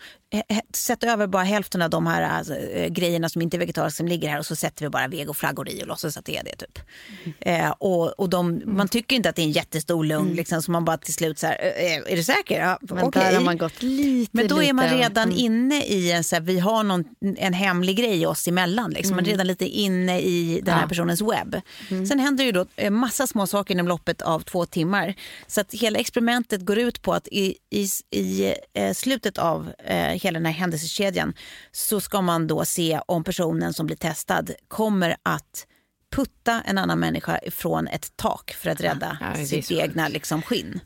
[0.74, 4.08] sätt över bara hälften av de här alltså, eh, grejerna som inte är vegetariska som
[4.08, 6.56] ligger här och så sätter vi bara vegoflaggor i och låtsas att det är det.
[6.56, 6.78] Typ.
[7.40, 10.70] Eh, och, och de, man tycker inte att det är en jättestor lugn liksom, så
[10.70, 11.56] man bara till slut så här,
[12.06, 12.60] är du säker?
[12.60, 13.22] Ja, Men okej.
[13.22, 15.38] där har man gått lite, Men då är man lite- redan mm.
[15.38, 17.04] inne i en, så här, vi har någon,
[17.38, 18.90] en hemlig grej oss emellan.
[18.90, 19.16] Liksom.
[19.16, 21.60] Man är redan lite inne i den här personens webb.
[22.08, 25.14] Sen händer ju då eh, massa små saker inom loppet av två timmar.
[25.46, 29.96] Så att hela experimentet går ut på att i, i, i eh, slutet av eh,
[29.96, 31.34] hela den här händelsekedjan
[31.72, 35.66] så ska man då se om personen som blir testad kommer att
[36.16, 40.42] putta en annan människa ifrån ett tak för att rädda Ja, sitt så egna liksom,
[40.42, 40.80] skinn.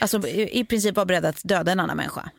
[0.00, 2.30] Alltså i i princip vara beredd att döda en annan människa.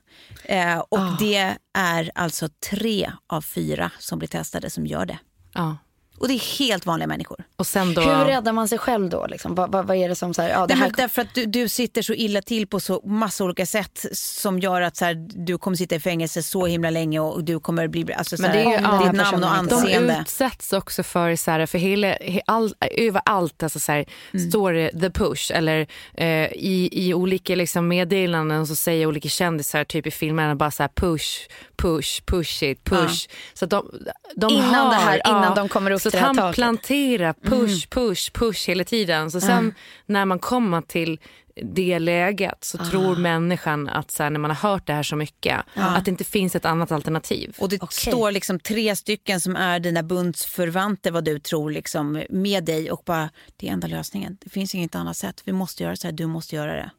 [0.44, 1.18] Eh, och Ah.
[1.20, 5.20] det är alltså tre av fyra som blir testade som gör det.
[5.54, 5.78] Ja.
[6.20, 7.44] Och det är helt vanliga människor.
[7.56, 8.02] Och sen då...
[8.02, 9.26] Hur räddar man sig själv då?
[9.28, 9.56] Liksom?
[9.56, 11.70] Vad, vad, vad är det som så här, ja, det här därför att du, du
[11.70, 15.14] sitter så illa till på så massa olika sätt som gör att så här,
[15.46, 18.52] du kommer sitta i fängelse så himla länge och du kommer bli, alltså, så Men
[18.52, 20.14] här, det är ju- ja, ditt namn och anseende.
[20.14, 24.06] De utsätts också för, så här, för hela, he- all, överallt alltså så här,
[24.50, 29.84] står det the push eller eh, i, i olika liksom, meddelanden så säger olika kändisar
[29.84, 33.28] typ i filmerna bara så här push, push, push it, push.
[33.54, 33.92] Så att de,
[34.36, 36.56] de Innan har, det här, innan de kommer upp så han taket.
[36.56, 39.32] planterar push, push, push hela tiden.
[39.32, 39.74] Så sen
[40.06, 41.20] när man kommer till
[41.64, 45.16] det läget så tror människan att så här, när man har hört det här så
[45.16, 47.56] mycket att det inte finns ett annat alternativ.
[47.60, 52.64] Och det står liksom tre stycken som är dina bundsförvanter vad du tror liksom, med
[52.64, 54.38] dig och bara det är enda lösningen.
[54.44, 55.42] Det finns inget annat sätt.
[55.46, 56.92] Vi måste göra så här, du måste göra det.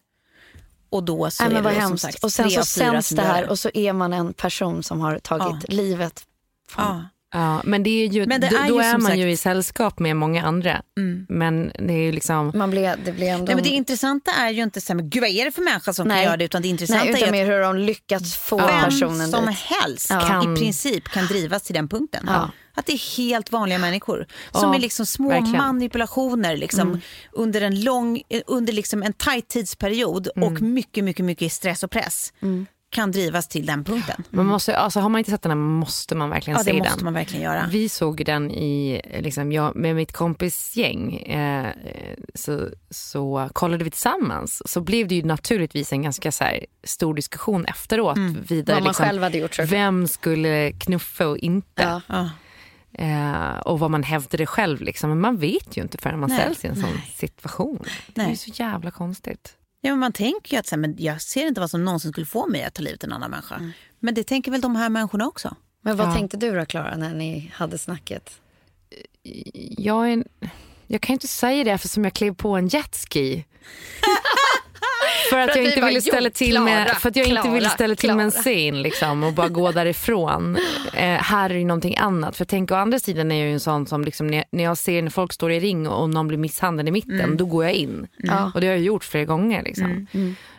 [0.90, 2.02] Och då så Nej, är men det då, som hemskt.
[2.04, 5.00] sagt och sen tre så sänds det här och så är man en person som
[5.00, 5.74] har tagit Ja.
[5.76, 6.22] livet.
[6.70, 7.08] Fan.
[7.32, 7.38] Ja.
[7.54, 9.36] Ja, men det är ju, Men det då, är då är man sagt- ju i
[9.36, 10.82] sällskap med många andra.
[11.28, 12.52] Men det är ju liksom...
[12.54, 13.44] Man blir, det blir ändå...
[13.44, 15.62] Nej, men det intressanta är ju inte så här, men gud vad är det för
[15.62, 16.24] människa som kan Nej.
[16.24, 18.84] göra det utan det intressanta Nej, utan är mer att hur de lyckats få vem
[18.84, 19.56] personen som dit.
[19.58, 22.24] helst Kan- i princip kan drivas till den punkten.
[22.26, 22.50] Ja.
[22.74, 25.56] Att det är helt vanliga människor som Ja, är liksom små verkligen.
[25.58, 27.00] manipulationer liksom, Mm.
[27.32, 30.74] under en lång, eh, under liksom en tajt tidsperiod och Mm.
[30.74, 32.32] mycket, mycket, mycket stress och press
[32.90, 34.24] kan drivas till den punkten.
[34.30, 36.78] Man måste, alltså, har man inte sett den här måste man verkligen Ja, det se
[36.78, 37.04] måste den.
[37.04, 37.68] man verkligen göra.
[37.70, 41.16] Vi såg den i, liksom, jag, med mitt kompisgäng.
[41.16, 41.72] Eh,
[42.34, 44.62] så, så kollade vi tillsammans.
[44.66, 48.18] Så blev det ju naturligtvis en ganska så här, stor diskussion efteråt.
[48.48, 49.58] Vidare, Vad man liksom, själv hade gjort.
[49.58, 51.82] Vem skulle knuffa och inte?
[51.82, 52.00] Ja.
[52.06, 52.30] Ja.
[52.92, 54.80] Eh, och vad man hävdade själv.
[54.80, 55.10] Liksom.
[55.10, 56.40] Men man vet ju inte förrän man Nej.
[56.40, 57.84] ställs i en sån situation.
[58.06, 58.30] Det är Nej.
[58.30, 59.54] ju så jävla konstigt.
[59.80, 62.12] Ja, men man tänker ju att så här, men jag ser inte vad som någonsin
[62.12, 63.54] skulle få mig att ta livet av en annan människa.
[63.54, 63.70] Mm.
[64.00, 65.56] Men det tänker väl de här människorna också?
[65.82, 66.14] Men vad Ja.
[66.14, 68.40] tänkte du då, Klara, när ni hade snacket?
[69.78, 70.24] Jag, är en,
[70.86, 73.44] jag kan ju inte säga det eftersom jag klev på en jetski.
[75.30, 77.70] För att, jag inte ville "Jo, ställa till med, för att jag inte ville Klara,
[77.74, 80.58] ställa till med en Klara." scen liksom, och bara gå därifrån.
[80.92, 82.36] Eh, här är ju någonting annat.
[82.36, 84.78] För tänk å andra sidan är jag ju en sån som liksom, när, när jag
[84.78, 87.72] ser när folk står i ring och någon blir misshandlad i mitten, då går jag
[87.72, 88.06] in.
[88.16, 88.52] Ja.
[88.54, 89.62] Och det har jag gjort flera gånger.
[89.62, 90.06] Liksom.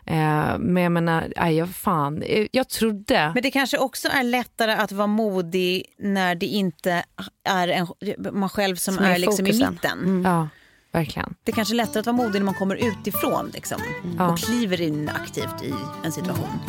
[0.05, 3.31] Eh, men jag menar, aj, jag, fan, eh, jag trodde...
[3.33, 7.03] Men det kanske också är lättare att vara modig när det inte
[7.43, 7.87] är en,
[8.31, 10.21] man själv som, Som är är, liksom i mitten.
[10.25, 10.47] Ja,
[10.91, 11.35] verkligen.
[11.43, 13.81] Det är kanske är lättare att vara modig när man kommer utifrån liksom,
[14.17, 14.31] Ja.
[14.31, 15.73] och kliver in aktivt i
[16.03, 16.59] en situation.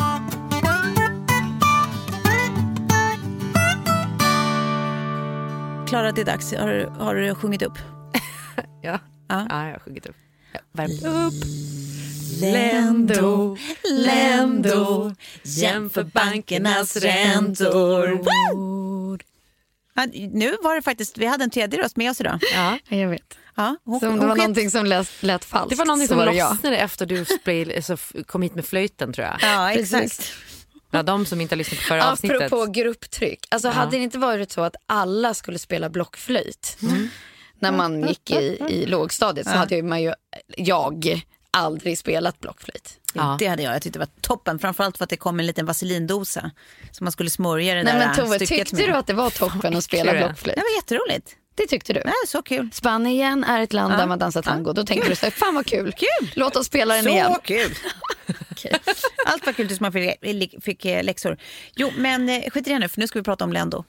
[5.88, 6.54] Klara, det är dags.
[6.54, 7.78] Har, du- har du sjungit upp?
[8.82, 8.98] Ja,
[9.28, 9.46] Ja.
[9.48, 9.64] ja.
[9.66, 10.16] jag har sjungit upp.
[10.52, 11.44] Ja, värmt upp.
[12.40, 13.56] Lendo,
[13.90, 15.12] Lendo,
[15.42, 18.20] jämför bankernas räntor.
[19.94, 22.38] Ja, nu var det faktiskt, vi hade en tredje röst med oss idag.
[22.54, 22.78] Ja.
[22.88, 23.38] Jag vet.
[23.60, 26.14] Ja, hon, Så om det var någonting som lät, lät falskt Det var någonting så
[26.14, 29.36] som var lossnade efter du spray, alltså, f- kom hit med flöjten tror jag.
[29.42, 30.32] Ja, exakt.
[30.90, 32.42] Ja, de som inte har lyssnat på förra avsnittet.
[32.42, 33.46] Apropå grupptryck.
[33.50, 36.78] Alltså, Hade det inte varit så att alla skulle spela blockflöjt
[37.58, 40.12] när man gick i, i lågstadiet så hade man ju,
[40.56, 41.20] jag
[41.52, 42.96] aldrig spelat blockflöjt.
[43.12, 43.36] Ja.
[43.38, 43.74] Det hade jag.
[43.74, 44.58] Jag tyckte det var toppen.
[44.58, 46.50] Framförallt för att det kom en liten vaselindosa
[46.90, 48.84] som man skulle smörja det Nej, där men Tove, stycket tyckte med.
[48.88, 50.56] du att det var toppen att spela blockflöjt?
[50.56, 51.36] Det var jätteroligt.
[51.60, 52.02] Det tyckte du?
[52.04, 52.70] Nej, så kul.
[52.72, 53.96] Spanien är ett land Ja.
[53.98, 54.72] där man dansar tango.
[54.72, 55.92] Då tänker du så här, fan vad kul.
[55.92, 56.30] Kul.
[56.34, 57.34] Låt oss spela den Så igen.
[57.44, 57.74] kul!
[59.26, 61.38] Allt var kul tills man fick, fick eh, läxor.
[61.76, 63.84] Jo, men eh, skit i det nu, för nu ska vi prata om Lendo.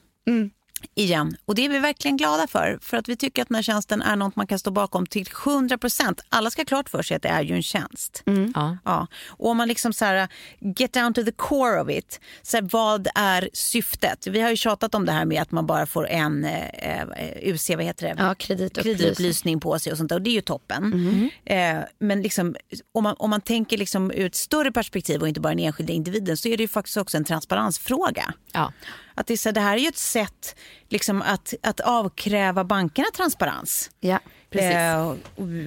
[0.94, 1.36] Igen.
[1.44, 2.78] Och det är vi verkligen glada för.
[2.82, 5.28] För att vi tycker att den här tjänsten är något man kan stå bakom till
[5.46, 6.20] 100 procent.
[6.28, 8.22] Alla ska klart för sig att det är ju en tjänst.
[8.54, 8.78] Ja.
[8.84, 9.06] Ja.
[9.28, 10.28] Och om man liksom så här,
[10.76, 12.20] get down to the core of it.
[12.42, 14.26] Så här, vad är syftet?
[14.26, 17.52] Vi har ju tjatat om det här med att man bara får en eh, eh,
[17.54, 18.22] UC, vad heter det?
[18.22, 18.96] Ja, kreditupplysning.
[18.96, 20.16] kreditupplysning på sig och sånt där.
[20.16, 21.30] Och det är ju toppen.
[21.44, 22.56] Eh, men liksom,
[22.92, 25.92] om, man, om man tänker liksom ur ett större perspektiv och inte bara den enskilda
[25.92, 28.34] individen så är det ju faktiskt också en transparensfråga.
[28.52, 28.72] Ja.
[29.14, 30.56] Att det, är så här, det här är ju ett sätt
[30.88, 33.90] liksom, att, att avkräva bankerna transparens.
[34.00, 34.18] Ja.
[34.60, 35.16] Eh, och,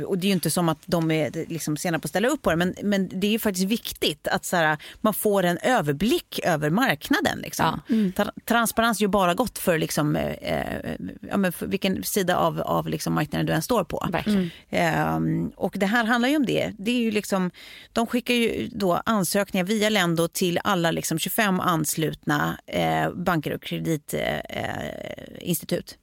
[0.10, 2.42] och det är ju inte som att de är liksom sena på att ställa upp
[2.42, 5.58] på det men, men det är ju faktiskt viktigt att så här, man får en
[5.58, 7.40] överblick över marknaden.
[7.40, 7.82] Liksom.
[8.12, 12.62] Tra- Transparens är ju bara gott för, liksom, eh, eh, ja, för vilken sida av,
[12.62, 14.08] av liksom marknaden du än står på.
[14.12, 14.50] Verkligen.
[14.70, 16.74] Ehm, och det här handlar ju om det.
[16.78, 17.52] det är ju liksom,
[17.94, 23.62] de skickar ju då ansökningar via Lendo till alla liksom 25 anslutna eh, banker och
[23.62, 24.46] kreditinstitut.
[24.50, 25.98] Eh, institut.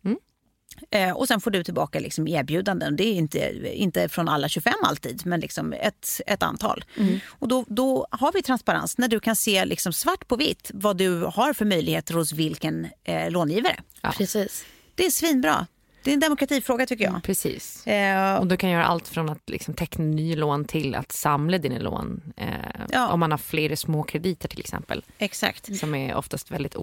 [0.92, 2.96] Eh, och sen får du tillbaka liksom erbjudanden.
[2.96, 6.84] Det är inte, inte från alla 25 alltid, men liksom ett, ett antal.
[7.28, 10.96] Och då, då har vi transparens när du kan se liksom svart på vitt vad
[10.96, 13.76] du har för möjligheter hos vilken eh, långivare.
[14.16, 14.64] Precis.
[14.94, 15.66] Det är svinbra.
[16.04, 17.22] Det är en demokratifråga tycker jag.
[17.22, 17.86] Precis.
[17.86, 21.78] Eh, Och du kan göra allt från att liksom teckna nylån till att samla dina
[21.78, 22.22] lån.
[22.36, 22.46] Eh,
[22.88, 23.08] Ja.
[23.08, 25.04] Om man har flera små krediter till exempel.
[25.18, 25.76] exakt.
[25.78, 26.74] Som är oftast väldigt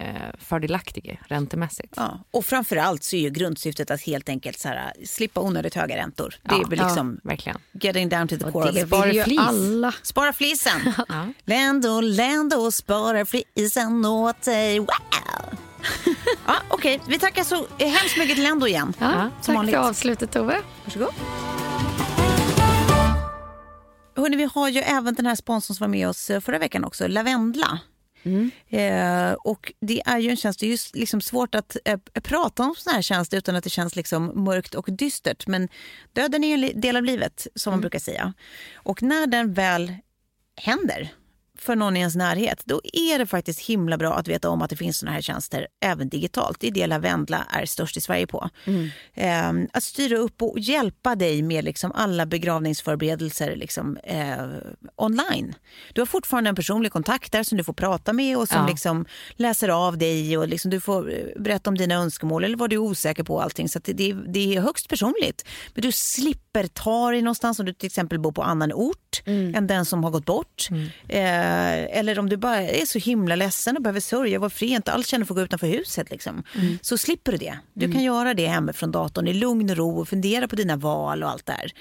[0.00, 1.92] ofördelaktiga räntemässigt.
[1.96, 5.96] Ja, och framförallt så är ju grundsyftet att helt enkelt så här, slippa onödigt höga
[5.96, 6.34] räntor.
[6.42, 7.58] Det är Ja, liksom Verkligen.
[7.72, 8.86] getting down to the core Det.
[8.86, 9.38] Spara flis.
[9.40, 9.94] alla.
[10.02, 10.92] Spara flisen!
[11.08, 11.26] Ja.
[11.44, 14.78] Lando, Lando sparar flisen åt dig.
[14.78, 14.88] Wow!
[16.46, 18.92] ja, Okej, vi tackar så hemskt mycket till Lando igen.
[18.98, 19.74] Ja, som tack vanligt.
[19.74, 20.60] för avslutet Tove.
[20.84, 21.12] Varsågod.
[24.16, 26.84] Hörrni, vi har ju även den här sponsorn som var med oss eh, förra veckan
[26.84, 27.78] också, Lavendla.
[28.68, 32.62] Eh, och det är ju en tjänst, det är ju liksom svårt att eh, prata
[32.62, 35.46] om sån här tjänst utan att det känns liksom mörkt och dystert.
[35.46, 35.68] Men
[36.12, 38.32] döden är ju en del av livet som man brukar säga.
[38.74, 39.94] Och när den väl
[40.56, 41.12] händer
[41.58, 44.70] för någon i ens närhet, då är det faktiskt himla bra att veta om att
[44.70, 46.60] det finns såna här tjänster även digitalt.
[46.60, 48.50] Det är det Lavendla är störst i Sverige på.
[49.14, 54.36] Eh, att styra upp och hjälpa dig med liksom alla begravningsförberedelser liksom, eh,
[54.96, 55.54] online.
[55.92, 58.66] Du har fortfarande en personlig kontakt där som du får prata med och som Ja.
[58.68, 62.70] liksom läser av dig och liksom du får eh, berätta om dina önskemål eller vad
[62.70, 63.68] du är osäker på allting.
[63.68, 65.44] Så det, det, är högst personligt.
[65.74, 69.66] Men du slipper ta dig någonstans om du till exempel bor på annan ort än
[69.66, 70.68] den som har gått bort.
[71.08, 71.20] Eh,
[71.90, 75.06] eller om du bara är så himla ledsen och behöver sörja, var fri, inte alls
[75.06, 76.10] känner för att gå utanför huset.
[76.10, 76.42] Liksom.
[76.80, 77.58] Så slipper du det.
[77.72, 81.22] Du kan göra det hemifrån datorn i lugn och ro och fundera på dina val
[81.22, 81.72] och allt där.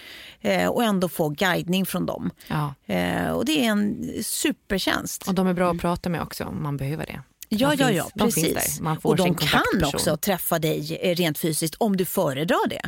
[0.42, 2.32] Eh, och ändå få guidning från dem.
[2.48, 2.74] Ja.
[2.86, 5.28] Eh, och det är en supertjänst.
[5.28, 7.22] Och de är bra att prata med också om man behöver det.
[7.50, 8.80] Ja, de ja, finns, ja, precis.
[9.10, 9.62] och de kan
[9.96, 12.82] också träffa dig eh, rent fysiskt om du föredrar det.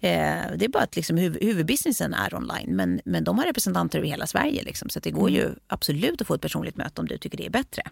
[0.00, 3.98] Eh, det är bara att liksom huv- huvudbusinessen är online, men, men de har representanter
[3.98, 4.62] över hela Sverige.
[4.62, 7.46] Liksom, så det går ju absolut att få ett personligt möte om du tycker det
[7.46, 7.82] är bättre.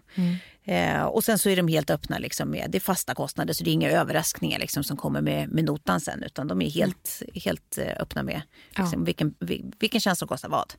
[0.63, 3.63] Eh, och sen så är de helt öppna liksom, med det är fasta kostnader, så
[3.63, 7.21] det är inga överraskningar liksom, som kommer med, med notan sen, utan de är helt,
[7.33, 8.41] helt öppna med
[8.77, 10.73] liksom, vilken, vil- vilken tjänst som kostar vad.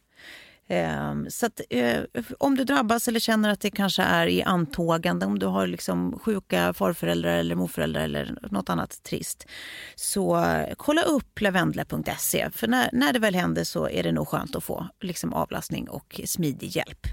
[0.69, 2.01] Ehm, Så att, eh,
[2.39, 6.19] om du drabbas eller känner att det kanske är i antågande, om du har liksom
[6.19, 9.47] sjuka farföräldrar eller morföräldrar eller något annat trist,
[9.95, 10.47] så
[10.77, 12.51] kolla upp lavendla.se.
[12.51, 15.89] För när, när det väl händer så är det nog skönt att få liksom avlastning
[15.89, 17.07] och smidig hjälp.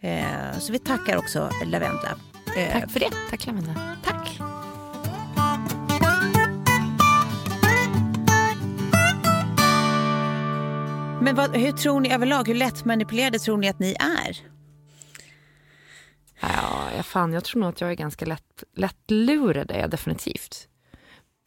[0.00, 2.16] Eh, Så vi tackar också Lavendla
[2.56, 3.10] eh, Tack för det.
[3.30, 3.74] Tack Lavendla.
[4.04, 4.55] Tack.
[11.26, 14.36] Men vad, hur tror ni överlag, hur lätt manipulerade tror ni att ni är?
[16.40, 20.68] Ja, fan, jag tror nog att jag är ganska lätt, lättlurad, är jag definitivt.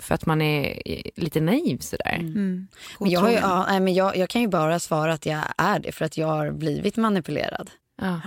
[0.02, 0.82] För att man är
[1.16, 2.16] lite naiv sådär.
[2.20, 2.68] Mm.
[3.00, 5.44] Men jag, har ju, ja, nej, men jag, jag kan ju bara svara att jag
[5.58, 7.72] är det för att jag har blivit manipulerad.
[8.02, 8.22] Ja.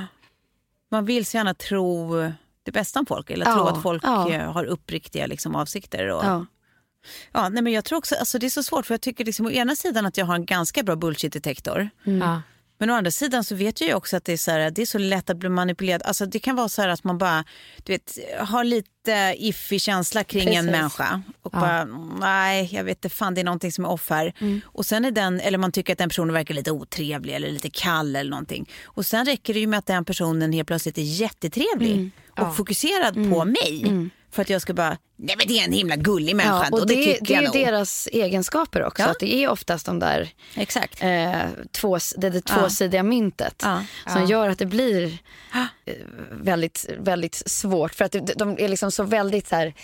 [0.91, 2.15] Man vill så gärna tro
[2.63, 4.31] det bästa om folk eller tro Ja, att folk ja.
[4.31, 6.09] eh, har uppriktiga liksom, avsikter.
[6.09, 6.25] Och,
[7.33, 7.41] ja.
[7.43, 7.49] Ja.
[7.49, 9.51] nej, men jag tror också, alltså, det är så svårt för jag tycker liksom, å
[9.51, 11.91] ena sidan att jag har en ganska bra bullshit-detektor.
[12.05, 12.43] Ja.
[12.83, 14.83] Men å andra sidan så vet jag ju också att det är så, här, det
[14.83, 16.03] är så lätt att bli manipulerad.
[16.03, 17.45] Alltså det kan vara så här att man bara
[17.85, 20.59] du vet, har lite iffig känsla kring Precis.
[20.59, 21.23] en människa.
[21.43, 21.85] Och bara,
[22.21, 24.33] nej jag vet inte fan det är någonting som är off här.
[24.65, 27.71] Och sen är den, eller man tycker att den personen verkar lite otrevlig eller lite
[27.71, 28.69] kall eller någonting.
[28.85, 33.15] Och sen räcker det ju med att den personen helt plötsligt är jättetrevlig och fokuserad
[33.15, 34.11] på mig.
[34.33, 36.69] För att jag ska bara, nej men det är en himla gullig människa.
[36.71, 39.03] Ja, och det, tycker det är jag ju deras egenskaper också.
[39.03, 39.11] Ja.
[39.11, 41.03] Att det är oftast de där Exakt.
[41.03, 43.85] eh, två, det, det tvåsidiga myntet Ja.
[44.07, 45.07] som gör att det blir
[45.85, 45.95] eh,
[46.31, 47.95] väldigt, väldigt svårt.
[47.95, 49.75] För att de, är liksom så väldigt så här,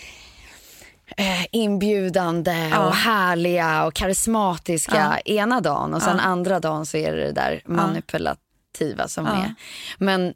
[1.16, 7.24] eh, inbjudande och härliga och karismatiska ena dagen och sen andra dagen så är det
[7.24, 9.54] det där manipulativa som är.
[9.98, 10.34] Men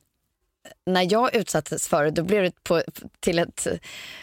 [0.87, 2.83] när jag utsattes för det, då blev det på,
[3.20, 3.66] till, ett,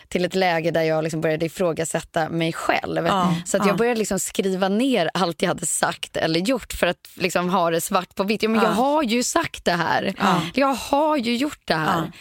[0.07, 3.05] till ett läge där jag liksom började ifrågasätta mig själv.
[3.05, 6.87] Ja, så att jag började liksom skriva ner allt jag hade sagt eller gjort för
[6.87, 8.43] att liksom ha det svart på vitt.
[8.43, 10.13] Ja, men Jag har ju sagt det här.
[10.53, 12.11] Jag har ju gjort det här.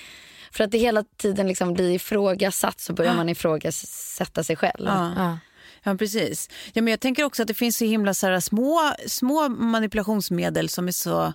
[0.51, 4.87] För att det hela tiden liksom blir ifrågasatt så börjar man ifrågasätta sig själv.
[4.87, 5.39] Ja.
[5.83, 6.49] Ja, precis.
[6.72, 10.68] Ja, men jag tänker också att det finns så himla så här, små, små manipulationsmedel
[10.68, 11.33] som är så...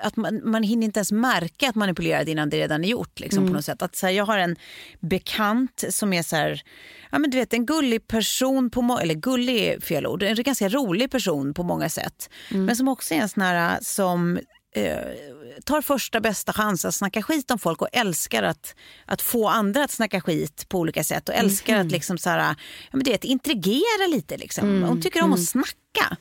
[0.00, 3.20] att man, man hinner inte ens märka att manipulerad innan det redan är gjort.
[3.20, 3.82] Liksom, på något sätt.
[3.82, 4.56] Att, så här, jag har en
[5.00, 6.62] bekant som är så här,
[7.10, 10.68] ja, men du vet, en gullig person, på eller gullig är fel ord, en ganska
[10.68, 12.30] rolig person på många sätt.
[12.50, 14.38] Men som också är en sån här som
[14.86, 18.74] eh, tar första bästa chans att snacka skit om folk och älskar att,
[19.04, 22.38] att få andra att snacka skit på olika sätt och älskar att liksom så här,
[22.38, 22.54] ja,
[22.92, 24.36] men att intrigera lite.
[24.36, 24.82] Liksom.
[24.82, 26.16] Hon tycker om att snacka.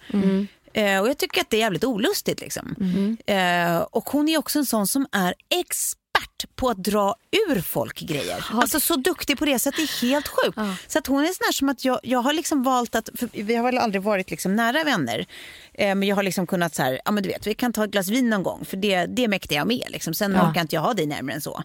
[0.73, 2.41] Eh, och jag tycker att det är jävligt olustigt.
[2.41, 2.75] Liksom.
[3.25, 6.06] Eh, och hon är också en sån som är expert
[6.55, 7.15] på att dra
[7.49, 8.45] ur folk grejer.
[8.53, 10.57] Alltså så duktig på det så att det är helt sjukt.
[10.88, 13.55] Så att hon är sån här som att jag, jag har liksom valt att, vi
[13.55, 15.25] har väl aldrig varit liksom nära vänner.
[15.73, 17.83] Eh, men jag har liksom kunnat så här, ja men du vet vi kan ta
[17.83, 19.83] ett glas vin någon gång för det, det mäktar jag med.
[19.89, 20.13] Liksom.
[20.13, 21.63] Sen orkar inte jag ha dig närmare än så.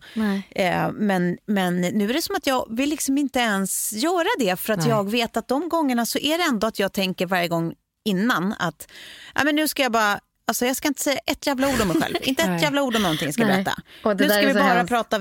[0.51, 4.57] Eh, men, men nu är det som att jag vill liksom inte ens göra det
[4.57, 7.49] för att jag vet att de gångerna så är det ändå att jag tänker varje
[7.49, 8.89] gång innan att
[9.35, 11.89] ja, men nu ska jag bara Alltså jag ska inte säga ett jävla ord om
[11.89, 12.17] mig själv.
[12.23, 13.75] inte ett jävla ord om någonting ska jag berätta.
[14.05, 14.89] Nu ska vi bara hemskt.
[14.89, 15.19] prata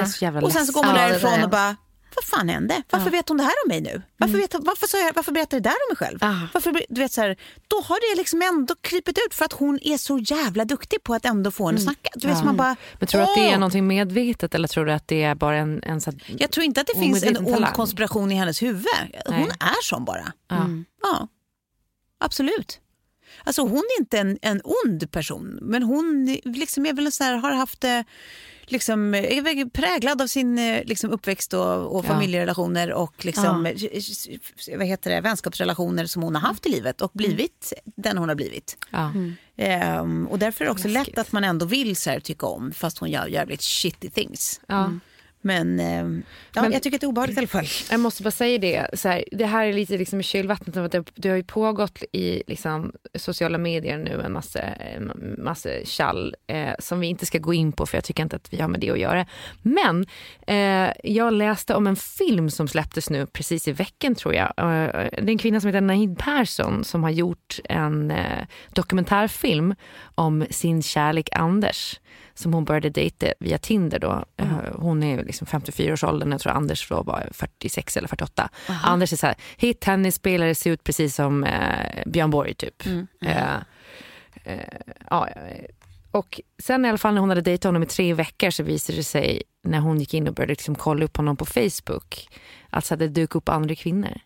[0.00, 1.76] är så jävla Och sen så går man Ja, därifrån är och bara,
[2.14, 2.82] vad fan hände?
[2.90, 4.02] Varför vet hon det här om mig nu?
[4.16, 6.18] Varför, vet, varför, sa jag, varför berättar det där om mig själv?
[6.20, 6.48] Ja.
[6.54, 7.36] Varför, du vet, så här,
[7.68, 11.14] då har det liksom ändå krypit ut för att hon är så jävla duktig på
[11.14, 12.10] att ändå få en att snacka.
[12.14, 14.86] Du vet, så man bara, Men tror du att det är någonting medvetet eller tror
[14.86, 15.82] du att det är bara en...
[15.82, 18.86] en så Jag tror inte att det finns en ond konspiration i hennes huvud.
[19.26, 19.50] Hon Nej.
[19.60, 20.32] är sån bara.
[20.48, 20.68] Ja.
[21.02, 21.28] Ja,
[22.20, 22.80] absolut.
[23.48, 27.36] Alltså hon är inte en, en ond person, men hon liksom är väl sån här,
[27.36, 28.00] har haft eh,
[28.66, 32.08] liksom, är präglad av sin eh, liksom, uppväxt och, och Ja.
[32.08, 33.74] familjerelationer och liksom, eh,
[34.78, 38.36] vad heter det, vänskapsrelationer som hon har haft i livet och blivit den hon har
[38.36, 38.76] blivit.
[38.90, 39.12] ja.
[39.56, 42.72] Ehm, och därför är det också lätt att man ändå vill så här, tycka om
[42.72, 44.60] fast hon gör jävligt shitty things.
[44.66, 44.92] Ja.
[45.40, 46.22] Men, ehm,
[46.54, 47.66] ja, Men- jag tycker att det är obehagligt i alla fall.
[47.90, 50.84] Jag måste bara säga det, så här, det här är lite liksom i kylvattnet av
[50.84, 54.60] att det, det har ju pågått i liksom, sociala medier nu en massa,
[55.38, 58.52] massa tjall eh, som vi inte ska gå in på för jag tycker inte att
[58.52, 59.26] vi har med det att göra.
[59.62, 60.06] Men
[60.46, 64.46] eh, jag läste om en film som släpptes nu precis i veckan tror jag.
[64.56, 69.74] Eh, det är en kvinna som heter Nahid Persson som har gjort en eh, dokumentärfilm
[70.14, 72.00] om sin kärlek Anders
[72.38, 74.24] som hon började dejta via Tinder då.
[74.36, 78.48] Eh, Hon är liksom 54-årsåldern, jag tror Anders då var 46 eller 48.
[78.82, 82.86] Anders är så här, hit tennisspelare, ser ut precis som eh, Björn Borg typ.
[83.20, 83.54] Eh,
[84.44, 84.58] eh,
[85.10, 85.28] ja,
[86.10, 88.98] och sen i alla fall när hon hade dejtat honom i tre veckor så visade
[88.98, 92.28] det sig när hon gick in och började liksom kolla upp honom på Facebook
[92.70, 94.18] att så hade det dykt upp andra kvinnor.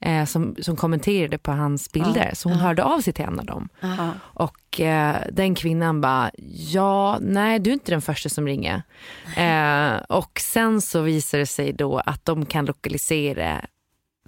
[0.00, 2.30] Eh, som, som kommenterade på hans bilder.
[2.34, 3.68] Så hon hörde av sig till en av dem.
[4.16, 6.30] Och eh, den kvinnan bara,
[6.72, 8.82] ja, nej du är inte den första som ringer.
[9.36, 13.64] Eh, och sen så visar det sig då att de kan lokalisera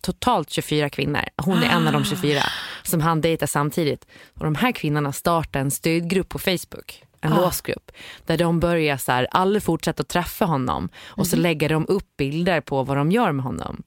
[0.03, 1.23] totalt 24 kvinnor.
[1.37, 2.43] Hon är en av de 24
[2.83, 4.07] som han dejtar samtidigt.
[4.35, 7.03] Och de här kvinnorna startar en stödgrupp på Facebook.
[7.25, 7.91] En låsgrupp.
[8.27, 10.89] Där de börjar så här, alla fortsätter att träffa honom.
[11.05, 13.83] Och så lägger de upp bilder på vad de gör med honom.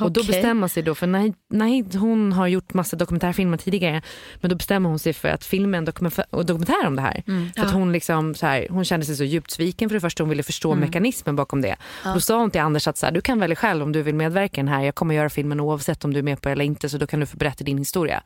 [0.00, 4.02] Och då bestämmer sig då, för Nahid, Nahid hon har gjort massa dokumentärfilmer tidigare.
[4.40, 7.22] Men då bestämmer hon sig för att filma en dokumentär, och dokumentär om det här.
[7.56, 10.22] För att hon, liksom, så här, hon kände sig så djupt sviken för det första.
[10.22, 11.76] Hon ville förstå mekanismen bakom det.
[12.04, 14.14] Då sa hon till Anders att så här, du kan välja själv om du vill
[14.14, 14.82] medverka i den här.
[14.82, 16.88] Jag kommer göra filmen oavsett om du är med på det eller inte.
[16.88, 18.22] Så då kan du få berätta din historia.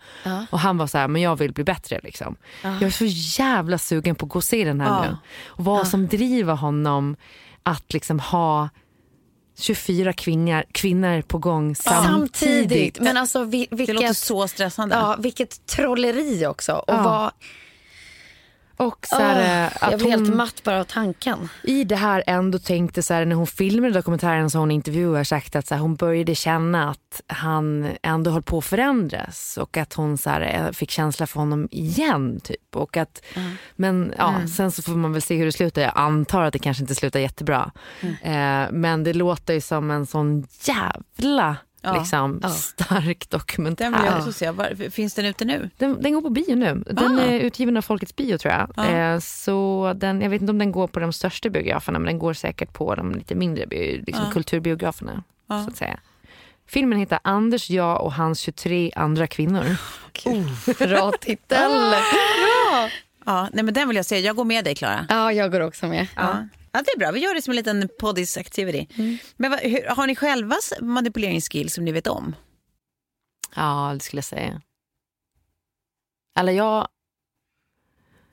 [0.50, 2.00] Och han var så här, men jag vill bli bättre.
[2.02, 2.36] Liksom.
[2.62, 3.04] Jag är så
[3.42, 5.16] jävla sugen på att gå och se den här nu.
[5.46, 7.16] Och vad som driver honom
[7.62, 8.68] att liksom ha
[9.58, 12.36] 24 kvinnor, kvinnor på gång samtidigt.
[12.36, 13.00] Samtidigt.
[13.00, 14.94] Men alltså vi, Det vilket, låter så stressande.
[14.94, 16.72] ja, vilket trolleri också.
[16.72, 17.02] Och Ja.
[17.02, 17.30] vad,
[18.76, 21.48] Och så här, Åh, att jag blir hon helt matt bara av tanken.
[21.62, 25.24] i det här ändå tänkte så här, när hon filmade dokumentären så har hon intervjuar
[25.24, 29.76] sagt att så här, hon började känna att han ändå höll på att förändras och
[29.76, 32.40] att hon så här, eh, fick känsla för honom igen.
[32.40, 32.76] Typ.
[32.76, 33.20] Och att,
[33.76, 35.82] Men ja, sen så får man väl se hur det slutar.
[35.82, 37.70] Jag antar att det kanske inte slutar jättebra.
[38.22, 41.98] Eh, men det låter ju som en sån jävla Ja.
[41.98, 42.48] liksom, Ja.
[42.48, 43.84] stark dokumentär.
[43.84, 44.50] Den vill jag också se.
[44.50, 45.70] Var, finns den ute nu?
[45.78, 46.82] Den, den går på bio nu.
[46.86, 47.22] Den Ah.
[47.22, 48.70] är utgiven av Folkets bio tror jag.
[48.76, 48.86] Ah.
[48.86, 52.18] Eh, så den, jag vet inte om den går på de största biograferna men den
[52.18, 53.64] går säkert på de lite mindre
[54.06, 54.32] liksom Ah.
[54.32, 55.22] kulturbiograferna.
[55.46, 55.62] Ah.
[55.64, 55.98] Så att säga.
[56.66, 59.76] Filmen heter Anders, jag och hans 23 andra kvinnor.
[60.78, 61.70] Bra titel.
[63.24, 64.18] Ja, nej, men den vill jag se.
[64.18, 65.06] Jag går med dig, Klara.
[65.08, 66.06] Ja, jag går också med.
[66.16, 66.48] Ja.
[66.72, 67.10] Ja, det är bra.
[67.10, 68.86] Vi gör det som en liten poddis activity.
[69.36, 72.36] Men vad, hur, har ni själva manipuleringsskills som ni vet om?
[73.56, 74.60] Ja, det skulle jag säga.
[76.38, 76.88] Eller jag,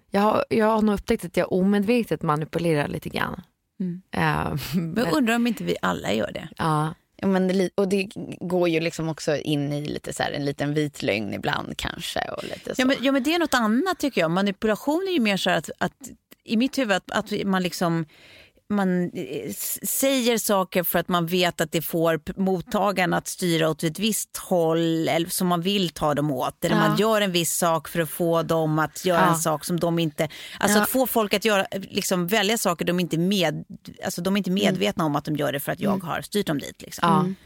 [0.09, 3.41] jag, har, jag har nog upptäckt att jag omedvetet manipulerar lite grann.
[3.79, 4.01] Mm.
[4.11, 6.49] Eh, Men jag undrar om inte vi alla gör det.
[6.57, 6.93] ja, Ja,
[7.27, 8.09] men det, och det
[8.39, 12.19] går ju liksom också in i lite så här, en liten vit lögn ibland kanske.
[12.19, 12.81] Och lite så.
[12.81, 14.31] Ja men, ja, men det är något annat tycker jag.
[14.31, 16.09] Manipulation är ju mer så att, att
[16.43, 18.05] i mitt huvud att, att man liksom
[18.71, 19.51] man eh,
[19.83, 24.37] säger saker för att man vet att det får mottagaren att styra åt ett visst
[24.37, 26.65] håll eller som man vill ta dem åt.
[26.65, 26.87] Eller Ja.
[26.87, 29.29] man gör en viss sak för att få dem att göra Ja.
[29.29, 30.29] en sak som de inte...
[30.59, 30.83] Alltså Ja.
[30.83, 33.63] att få folk att göra, liksom välja saker de inte, med,
[34.05, 36.47] alltså de är inte medvetna om att de gör det för att jag har styrt
[36.47, 36.81] dem dit.
[36.81, 37.07] Liksom.
[37.09, 37.45] Ja.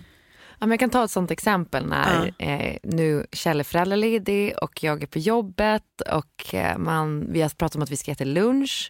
[0.59, 4.83] Ja, men jag kan ta ett sånt exempel när eh, nu Kjell är föräldraledig och
[4.83, 8.23] jag är på jobbet och eh, man, vi har pratat om att vi ska äta
[8.23, 8.89] lunch.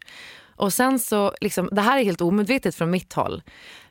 [0.55, 3.41] Och sen så, liksom, det här är helt omedvetet från mitt håll.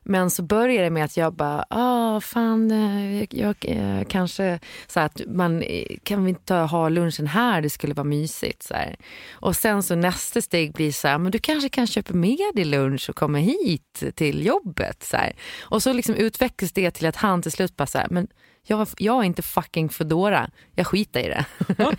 [0.06, 4.60] Men så börjar det med att jag bara, ah fan, eh, jag, jag eh, kanske,
[4.86, 8.62] så här att man, eh, kan vi inte ha lunchen här, det skulle vara mysigt.
[8.62, 8.96] Så här.
[9.32, 12.64] Och sen så nästa steg blir så här, men du kanske kan köpa med dig
[12.64, 15.02] lunch och komma hit till jobbet.
[15.02, 15.32] Så här.
[15.62, 18.28] Och så liksom utvecklas det till att han till slut bara så här, men
[18.66, 21.44] jag, jag är inte fucking Foodora, jag skiter i det.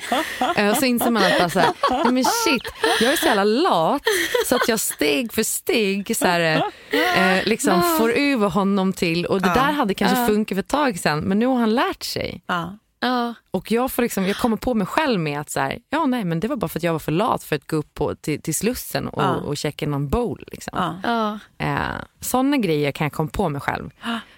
[0.56, 2.64] Eh, och så inser man att bara så här, nej men shit,
[3.02, 4.02] jag är så jävla lat
[4.46, 9.42] så att jag steg för steg så här, eh, liksom får över honom till, och
[9.42, 12.42] det där hade kanske funkat för ett tag sedan men nu har han lärt sig.
[12.48, 12.78] Ja.
[13.00, 13.34] ja.
[13.52, 16.24] Och jag, får liksom, jag kommer på mig själv med att så här, ja nej
[16.26, 18.16] men det var bara för att jag var för lat för att gå upp på,
[18.16, 19.36] till, till Slussen och, Ja.
[19.36, 20.44] och checka någon bowl.
[20.52, 21.00] Liksom.
[21.04, 21.40] Ja.
[21.60, 21.66] Ja.
[21.66, 23.90] Eh, sådana grejer kan jag komma på mig själv.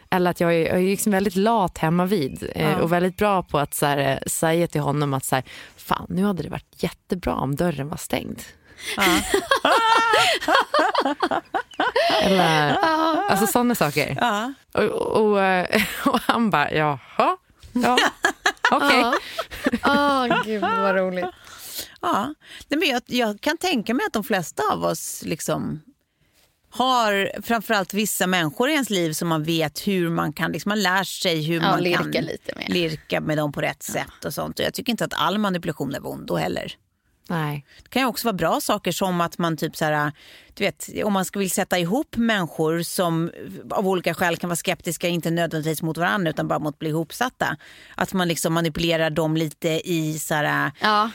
[0.09, 3.43] Eller att jag är, jag är liksom väldigt lat hemma vid eh, och väldigt bra
[3.43, 5.43] på att så här, eh, säga till honom att så här,
[5.77, 8.41] fan nu hade det varit jättebra om dörren var stängd.
[12.21, 12.75] Eller
[13.29, 14.17] alltså sådana saker.
[14.21, 14.53] Ja.
[14.73, 14.83] Och,
[15.21, 17.37] och, eh, och han bara jaha,
[17.71, 17.97] ja,
[18.71, 18.99] okej.
[18.99, 19.13] Ja.
[19.85, 21.25] Åh, gud vad roligt.
[22.01, 22.33] Ja,
[22.67, 25.81] Nej, men jag, jag kan tänka mig att de flesta av oss liksom
[26.69, 30.81] har framförallt vissa människor i ens liv som man vet hur man kan, liksom, man
[30.81, 32.69] lär sig hur Ja, man lirka kan lite med.
[32.69, 34.59] lirka med dem på rätt sätt och sånt.
[34.59, 36.73] Och jag tycker inte att all manipulation är ondo heller.
[37.29, 37.65] Nej.
[37.83, 40.11] Det kan ju också vara bra saker som att man typ så här,
[40.53, 43.31] du vet, om man ska vill sätta ihop människor som
[43.71, 46.89] av olika skäl kan vara skeptiska, inte nödvändigtvis mot varandra utan bara mot att bli
[46.89, 47.57] ihopsatta.
[47.95, 51.09] Att man liksom manipulerar dem lite i så här, Ja.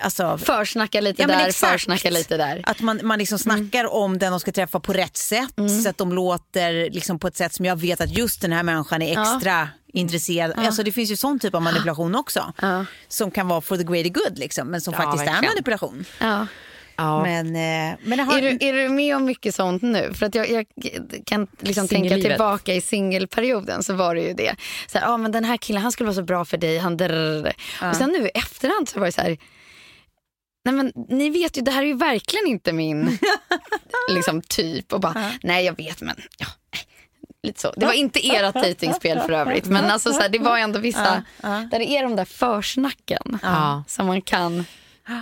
[0.00, 2.60] alltså, Försnacka lite Ja, där, försnacka lite där.
[2.64, 5.54] Att man, man liksom snackar om den de ska träffa på rätt sätt.
[5.82, 8.62] Så att de låter liksom på ett sätt som jag vet att just den här
[8.62, 10.52] människan är extra intresserad.
[10.56, 12.52] Alltså det finns ju sån typ av manipulation också.
[13.08, 15.52] Som kan vara for the greater good liksom, men som Ja, faktiskt är verkligen.
[15.54, 16.04] manipulation.
[16.20, 16.46] Ja.
[16.98, 17.22] Ja.
[17.22, 20.12] Men, eh, men har, Är, du, är du med om mycket sånt nu?
[20.14, 20.66] För att jag, jag
[21.26, 24.56] kan liksom tänka tillbaka i singelperioden så var det ju det.
[24.86, 26.78] Så här, ah, men den här killen han skulle vara så bra för dig.
[26.78, 27.52] Han drrrr.
[27.90, 29.38] Och sen nu i efterhand så var det så här.
[30.64, 33.18] Nej men ni vet ju, det här är ju verkligen inte min
[34.14, 34.92] liksom, typ.
[34.92, 36.46] Och bara, nej jag vet men ja.
[37.42, 37.72] Lite så.
[37.76, 39.66] Det var inte ert dejtingspel för övrigt.
[39.66, 43.84] Men alltså, så här, det var ändå vissa, där det är de där försnacken Ja.
[43.88, 44.64] som man kan.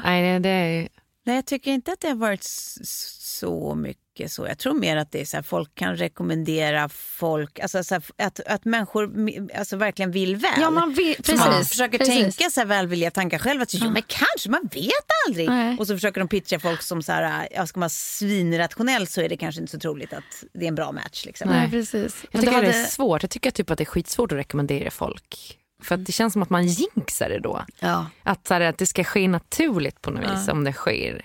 [0.04, 0.88] Nej, det, är...
[1.26, 4.46] Nej, jag tycker inte att det har varit så mycket så.
[4.46, 8.02] Jag tror mer att det är så här, folk kan rekommendera folk, alltså så här,
[8.18, 9.10] att, att människor
[9.58, 10.50] alltså, verkligen vill väl.
[10.60, 11.46] Ja, man vill, Så precis.
[11.46, 12.36] man försöker precis.
[12.36, 13.62] tänka så här välvilliga tankar själv.
[13.62, 13.90] Att, ja.
[13.90, 14.92] Men kanske, man vet
[15.28, 15.48] aldrig.
[15.48, 15.76] Nej.
[15.78, 19.28] Och så försöker de pitcha folk som så här, ja, ska man svinrationell så är
[19.28, 21.24] det kanske inte så troligt att det är en bra match.
[21.26, 21.48] Liksom.
[21.50, 22.16] Nej, precis.
[22.30, 23.22] Jag tycker du det hade- är svårt.
[23.22, 25.58] Jag tycker typ att det är skitsvårt att rekommendera folk.
[25.82, 27.64] För att det känns som att man jinxar det då.
[27.80, 28.06] Ja.
[28.22, 31.24] Att, så här, att det ska ske naturligt på något vis om det sker.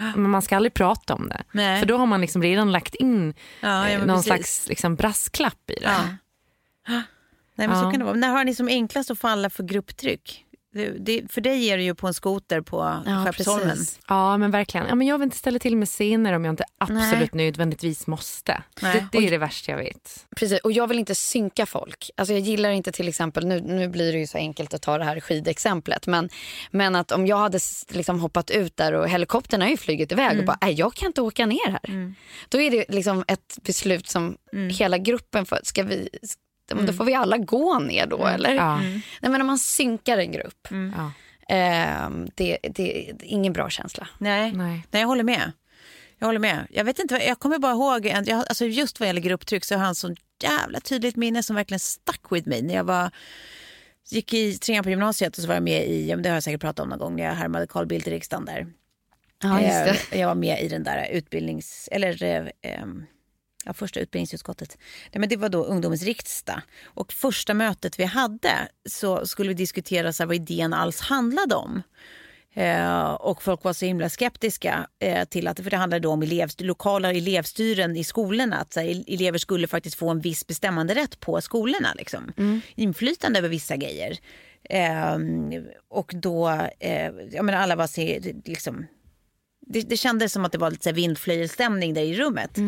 [0.00, 1.42] Men man ska aldrig prata om det.
[1.52, 1.78] Nej.
[1.80, 4.24] För då har man liksom redan lagt in Ja, ja, eh, någon precis.
[4.26, 5.82] slags liksom, brasklapp i det.
[5.84, 6.00] Ja.
[7.54, 8.16] Nej, men så kan det vara.
[8.16, 10.46] När har ni som enklast att falla för grupptryck?
[10.72, 13.68] Det, det, för dig är det ju på en skoter på Ja, Skeppsholmen.
[13.70, 14.00] precis.
[14.08, 14.86] Ja, men verkligen.
[14.86, 18.62] Ja, men jag vill inte ställa till med scener om jag inte absolut nödvändigtvis måste.
[18.82, 19.06] Nej.
[19.12, 20.26] Det, det är det värsta jag vet.
[20.36, 22.10] Precis, och jag vill inte synka folk.
[22.16, 24.98] Alltså jag gillar inte till exempel, nu, nu blir det ju så enkelt att ta
[24.98, 26.28] det här skidexemplet, men,
[26.70, 27.58] men att om jag hade
[27.88, 31.06] liksom hoppat ut där och helikoptern har ju flugit iväg och bara, nej jag kan
[31.06, 32.14] inte åka ner här.
[32.48, 34.36] Då är det liksom ett beslut som
[34.72, 36.08] hela gruppen, för, ska vi,
[36.76, 38.54] men då får vi alla gå ner då eller?
[38.54, 38.76] Ja.
[38.80, 41.12] Nej men om man synkar en grupp, Ja.
[41.48, 44.08] ehm, det, det, det är ingen bra känsla.
[44.18, 44.52] Nej.
[44.52, 44.86] Nej.
[44.90, 45.52] Nej, jag håller med.
[46.18, 46.66] Jag håller med.
[46.70, 49.64] Jag vet inte, vad- jag kommer bara ihåg, en, jag, alltså just vad gäller grupptryck
[49.64, 52.62] så har han så jävla tydligt minne som verkligen stuck with me.
[52.62, 53.10] När jag var,
[54.10, 56.60] gick i trean på gymnasiet och så var jag med i, det har jag säkert
[56.60, 58.66] pratat om någon gång, när jag härmade Carl Bildt i riksdagen där.
[59.42, 60.14] Ja, just det.
[60.16, 61.88] Eh, Jag var med i den där utbildnings...
[61.92, 63.04] Eller eh, ehm,
[63.64, 64.78] ja, första utbildningsutskottet.
[65.12, 66.60] Nej, men det var då ungdomens riksdag.
[66.84, 71.54] Och första mötet vi hade så skulle vi diskutera så här, vad idén alls handlade
[71.54, 71.82] om.
[72.54, 76.50] Eh, och folk var så himla skeptiska eh, till att, för det handlade om elev,
[76.58, 78.56] lokala elevstyren i skolorna.
[78.56, 81.94] Att så här, elever skulle faktiskt få en viss bestämmande rätt på skolorna.
[81.94, 82.32] Liksom.
[82.74, 84.18] Inflytande över vissa grejer.
[84.64, 85.18] Eh,
[85.88, 86.48] och då,
[86.78, 87.88] eh, jag menar alla var
[88.48, 88.86] liksom,
[89.72, 92.58] det, det kändes som att det var lite vindflöjelstämning där i rummet.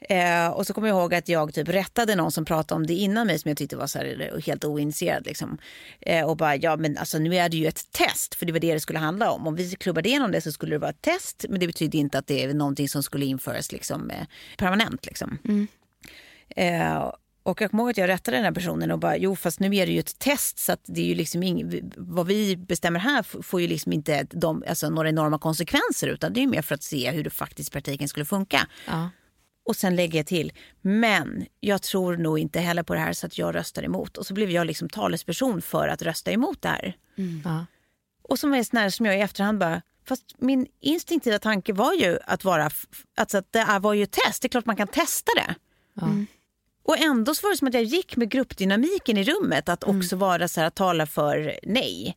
[0.00, 2.94] Eh, och så kommer jag ihåg att jag typ rättade någon som pratade om det
[2.94, 5.26] innan mig som jag tyckte var så här, helt oinitierad.
[5.26, 5.58] Liksom.
[6.00, 8.60] Eh, och bara, ja men alltså nu är det ju ett test, för det var
[8.60, 9.46] det det skulle handla om.
[9.46, 12.18] Om vi klubbade igenom det så skulle det vara ett test, men det betyder inte
[12.18, 14.26] att det är någonting som skulle införas liksom, eh,
[14.58, 15.06] permanent.
[15.06, 15.38] Liksom.
[16.56, 17.12] Eh,
[17.46, 19.76] och jag kommer ihåg att jag rättade den här personen och bara, jo fast nu
[19.76, 23.00] är det ju ett test så att det är ju liksom ing, vad vi bestämmer
[23.00, 26.62] här får ju liksom inte de, alltså, några enorma konsekvenser utan det är ju mer
[26.62, 28.66] för att se hur det faktiskt i praktiken skulle funka.
[28.86, 29.10] Ja.
[29.64, 33.26] Och sen lägger jag till, men jag tror nog inte heller på det här så
[33.26, 34.16] att jag röstar emot.
[34.16, 36.96] Och så blev jag liksom talesperson för att rösta emot det här.
[37.44, 37.66] Ja.
[38.22, 41.92] Och som är sån här som jag i efterhand bara, fast min instinktiva tanke var
[41.92, 42.86] ju att vara, f-
[43.16, 45.54] alltså att det här var ju ett test, det är klart man kan testa det.
[46.86, 50.16] Och ändå så var det som att jag gick med gruppdynamiken i rummet att också
[50.16, 52.16] vara så här, att tala för nej.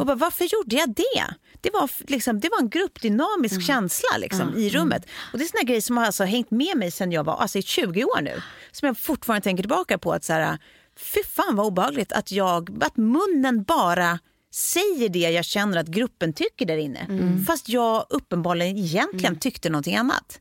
[0.00, 1.24] Och bara, varför gjorde jag det?
[1.60, 5.06] Det var, liksom, det var en gruppdynamisk känsla liksom, i rummet.
[5.32, 7.58] Och Det är såna grejer som har alltså hängt med mig sen jag var alltså,
[7.58, 8.42] i 20 år nu.
[8.72, 10.12] Som jag fortfarande tänker tillbaka på.
[10.12, 10.58] att så här,
[10.96, 14.18] Fy fan vad obehagligt att, jag, att munnen bara
[14.54, 17.06] säger det jag känner att gruppen tycker där inne.
[17.46, 20.40] Fast jag uppenbarligen egentligen tyckte någonting annat.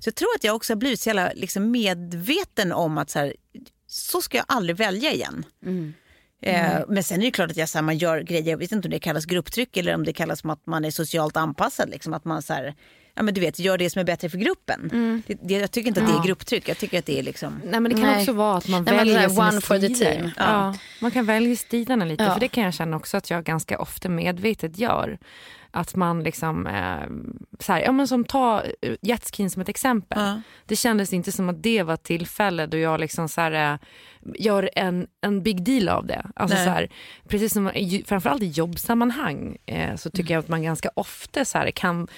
[0.00, 3.18] Så jag tror att jag också har blivit så jävla liksom medveten om att så,
[3.18, 3.34] här,
[3.86, 5.44] så ska jag aldrig välja igen.
[6.42, 8.72] Eh, men sen är det klart att jag, så här, man gör grejer, jag vet
[8.72, 11.90] inte om det kallas grupptryck eller om det kallas som att man är socialt anpassad.
[11.90, 12.74] Liksom, att man så här,
[13.14, 14.88] ja, men du vet, gör det som är bättre för gruppen.
[15.26, 17.60] Det, det, jag tycker inte att det är grupptryck, jag tycker att det är liksom...
[17.64, 18.20] Nej, men det kan Nej.
[18.20, 20.30] också vara att man Nej, väljer där sina one for the team.
[20.36, 20.74] Ja.
[21.00, 22.32] Man kan välja stilarna lite, Ja.
[22.32, 25.18] för det kan jag känna också att jag ganska ofta medvetet gör.
[25.76, 27.06] Att man liksom, eh,
[27.58, 30.42] så här, ja men som ta eh, jetskin som ett exempel.
[30.66, 33.78] Det kändes inte som att det var tillfälle då jag liksom så här, eh,
[34.38, 36.26] gör en, en big deal av det.
[36.36, 36.64] Alltså Nej.
[36.64, 36.88] så här,
[37.28, 37.70] precis som
[38.06, 42.08] framförallt i jobbsammanhang eh, så tycker jag att man ganska ofta så här, kan,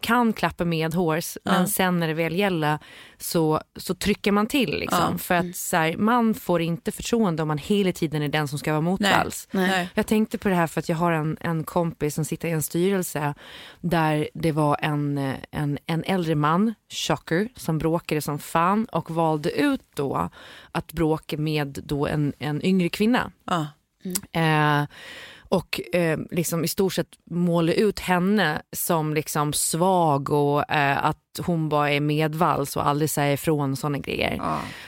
[0.00, 2.78] kan klappa med hårs men sen när det väl gäller
[3.18, 4.78] så, så trycker man till.
[4.78, 8.48] Liksom, För att så här, man får inte förtroende om man hela tiden är den
[8.48, 9.48] som ska vara motvalls.
[9.94, 12.50] Jag tänkte på det här för att jag har en, en kompis som sitter i
[12.50, 13.34] en styrelse
[13.80, 19.50] där det var en, en, en äldre man, chocker, som bråkade som fan och valde
[19.50, 20.30] ut då
[20.72, 23.32] att bråka med då en, en yngre kvinna.
[23.44, 23.66] Ja.
[24.32, 24.84] Eh,
[25.50, 31.40] och eh, liksom i stort sett måla ut henne som liksom svag och eh, att
[31.40, 34.42] hon bara är medvalls och aldrig säger ifrån och sådana grejer.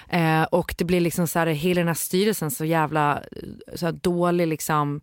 [0.08, 3.86] Eh, och det blir liksom så här, hela den här styrelsen så jävla eh, så
[3.86, 5.00] här dålig liksom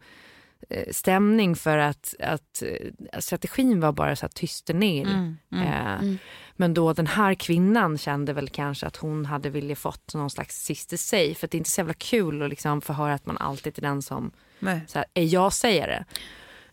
[0.69, 5.35] eh, stämning för att, att eh, strategin var bara så här tysta ner.
[5.51, 6.13] Eh,
[6.59, 10.63] Men då den här kvinnan kände väl kanske att hon hade velat fått någon slags
[10.63, 13.25] sista say för att det är inte så jävla kul att liksom få höra att
[13.25, 14.81] man alltid är den som Nej.
[14.87, 16.05] så här, är jag-sägare.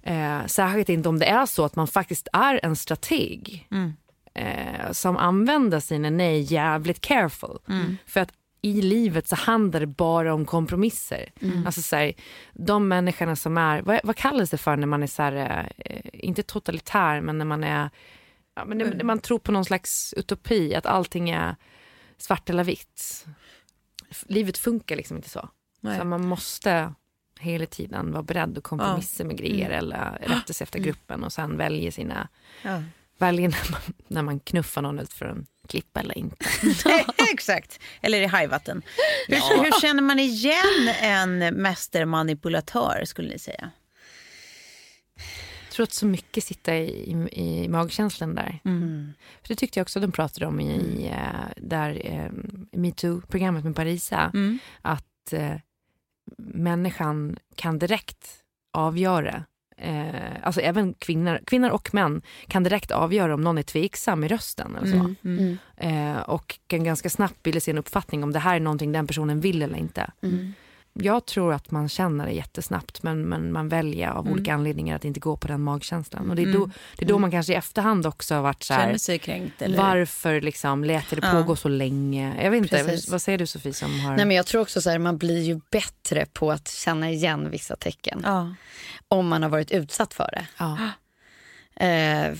[0.02, 3.68] Eh, särskilt inte om det är så att man faktiskt är en strateg
[4.34, 7.58] eh, som använder sina nej jävligt careful.
[8.06, 8.32] För att
[8.62, 11.32] i livet så handlar det bara om kompromisser.
[11.66, 12.12] Alltså så här,
[12.52, 16.00] de människorna som är, vad, vad kallas det för när man är så här, eh,
[16.12, 17.90] inte totalitär men när man är,
[18.56, 21.56] ja, men när, när man tror på någon slags utopi, att allting är
[22.16, 23.26] svart eller vitt.
[24.26, 25.48] Livet funkar liksom inte så.
[25.80, 25.98] Nej.
[25.98, 26.94] så man måste
[27.40, 31.56] hela tiden vara beredd att kompromissa med grejer eller rätta sig efter gruppen och sen
[31.56, 32.28] välja sina
[32.62, 32.82] Ja.
[33.18, 36.46] välja när man, när man knuffar någon ut för en klippa eller inte.
[37.32, 38.82] Exakt, eller i hajvatten.
[39.28, 43.70] Hur, hur känner man igen en mästermanipulatör skulle ni säga?
[45.74, 46.88] Tror att så mycket sitter i,
[47.32, 48.60] i, i magkänslan där.
[48.64, 49.12] Mm.
[49.42, 51.12] För det tyckte jag också de pratade om i
[51.56, 52.30] där, eh,
[52.72, 54.30] metoo-programmet med Parisa.
[54.34, 54.58] Mm.
[54.82, 55.56] Att eh,
[56.36, 58.28] människan kan direkt
[58.72, 59.44] avgöra
[59.76, 64.28] Eh, alltså även kvinnor, kvinnor och män kan direkt avgöra om någon är tveksam i
[64.28, 64.76] rösten.
[64.76, 64.96] Eller så.
[64.96, 65.16] Mm.
[65.24, 66.16] Mm.
[66.16, 69.06] Eh, och kan ganska snabbt bilda sig en uppfattning om det här är någonting den
[69.06, 70.10] personen vill eller inte.
[70.22, 70.52] Mm.
[70.96, 74.32] Jag tror att man känner det jättesnabbt men, men man väljer av Mm.
[74.32, 76.30] olika anledningar att inte gå på den magkänslan.
[76.30, 76.60] Och det är Mm.
[76.60, 80.40] då, det är då man kanske i efterhand också har varit så här, kränkt varför
[80.40, 81.30] liksom lät det Ja.
[81.30, 82.42] pågå så länge?
[82.44, 83.10] Jag vet inte, Precis.
[83.10, 84.16] vad säger du Sofie som har...
[84.16, 87.50] Nej, men jag tror också så här, man blir ju bättre på att känna igen
[87.50, 88.54] vissa tecken Ja.
[89.08, 90.46] om man har varit utsatt för det.
[90.58, 90.78] ja.
[91.76, 92.32] Eh,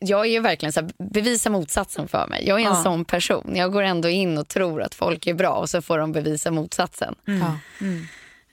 [0.00, 2.48] jag är ju verkligen så här, bevisa motsatsen för mig.
[2.48, 2.82] Jag är en Ja.
[2.82, 3.52] sån person.
[3.56, 6.50] Jag går ändå in och tror att folk är bra och så får de bevisa
[6.50, 7.14] motsatsen.
[7.24, 7.58] Ja.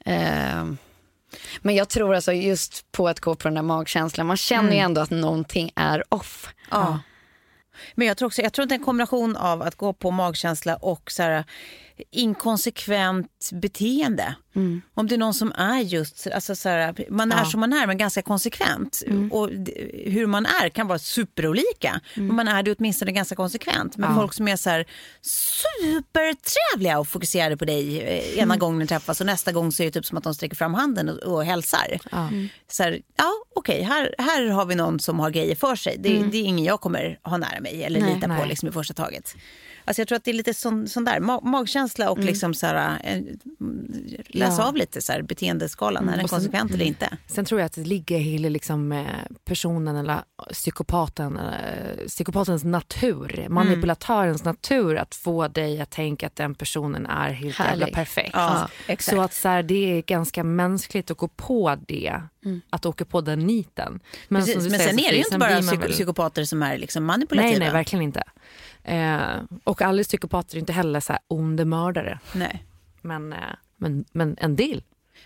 [0.05, 0.65] Eh,
[1.61, 4.27] men jag tror alltså just på att gå på den där magkänslan.
[4.27, 6.49] Man känner ju ändå att någonting är off.
[6.71, 6.99] Ja.
[7.95, 10.11] Men jag tror också, jag tror att det är en kombination av att gå på
[10.11, 11.43] magkänsla och så här,
[12.11, 14.35] inkonsekvent beteende.
[14.93, 17.45] Om det är någon som är just, alltså så här, man är Ja.
[17.45, 19.03] som man är men ganska konsekvent.
[19.31, 22.01] Och d- hur man är kan vara superolika.
[22.15, 23.97] Men man är det åtminstone ganska konsekvent.
[23.97, 24.85] Men folk som är så här
[25.21, 29.87] supertrevliga och fokuserade på dig eh, ena gången ni träffas och nästa gång så är
[29.87, 31.99] det typ som att de sträcker fram handen och, och hälsar.
[32.11, 32.29] Ja.
[32.71, 35.97] Så här, ja okej, här, här har vi någon som har grejer för sig.
[35.99, 38.13] Det, det är ingen jag kommer ha nära mig eller Nej.
[38.15, 38.47] lita på Nej.
[38.47, 39.35] liksom, i första taget.
[39.85, 42.65] Alltså jag tror att det är lite sån, sån där ma- magkänsla och liksom så
[42.67, 43.21] här, eh,
[44.27, 44.67] läsa Ja.
[44.67, 46.03] av lite så här, beteendeskalan.
[46.09, 47.17] Är den sen- konsekvent eller inte?
[47.27, 49.05] Sen tror jag att det ligger i liksom, eh,
[49.45, 50.19] personen eller
[50.53, 57.29] psykopaten, eh, psykopatens natur, manipulatörens natur att få dig att tänka att den personen är
[57.29, 57.93] helt jävla Härlig.
[57.95, 58.29] perfekt.
[58.33, 58.69] Ja.
[58.99, 62.21] Så att så här, det är ganska mänskligt att gå på det,
[62.69, 63.99] att åka på den niten.
[64.27, 67.49] Men, Precis, men säger, sen är det ju inte bara psykopater som är liksom manipulativa.
[67.51, 68.23] Nej, nej, verkligen inte.
[68.83, 72.19] Eh, och alla psykopater är inte heller så här onda mördare.
[72.33, 72.63] Nej.
[73.01, 73.39] Men, eh,
[73.77, 74.83] men, men en del.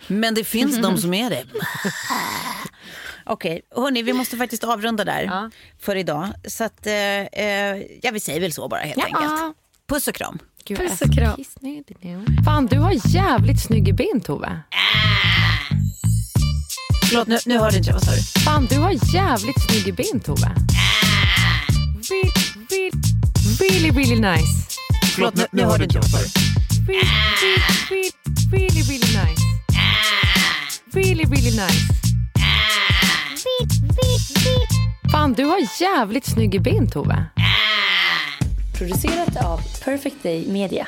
[0.07, 1.43] Men det finns de som är det.
[3.25, 5.49] Okej, hörni, vi måste faktiskt avrunda där Ja.
[5.79, 6.27] för idag.
[6.47, 9.55] Så att, eh, eh, ja, vi säger väl så bara helt enkelt.
[9.87, 10.39] Puss och kram.
[10.65, 11.43] Gud, Puss och kram.
[12.45, 14.59] Fan, du har jävligt snygga ben Tove.
[17.09, 17.93] Förlåt, nu, nu hörde inte jag.
[17.95, 18.21] Vad sa du?
[18.41, 20.51] Fan, du har jävligt snygga ben Tove.
[22.09, 22.31] Really,
[22.69, 22.91] really,
[23.59, 24.77] really, really nice.
[25.15, 26.05] Förlåt, nu, nu hörde inte jag.
[26.87, 27.03] Really,
[27.89, 28.11] really,
[28.51, 29.41] really, really nice.
[30.93, 31.93] Really, really nice.
[35.11, 37.25] Fan, du har jävligt snygga ben Tove.
[38.77, 40.87] Producerat av Perfect Day Media.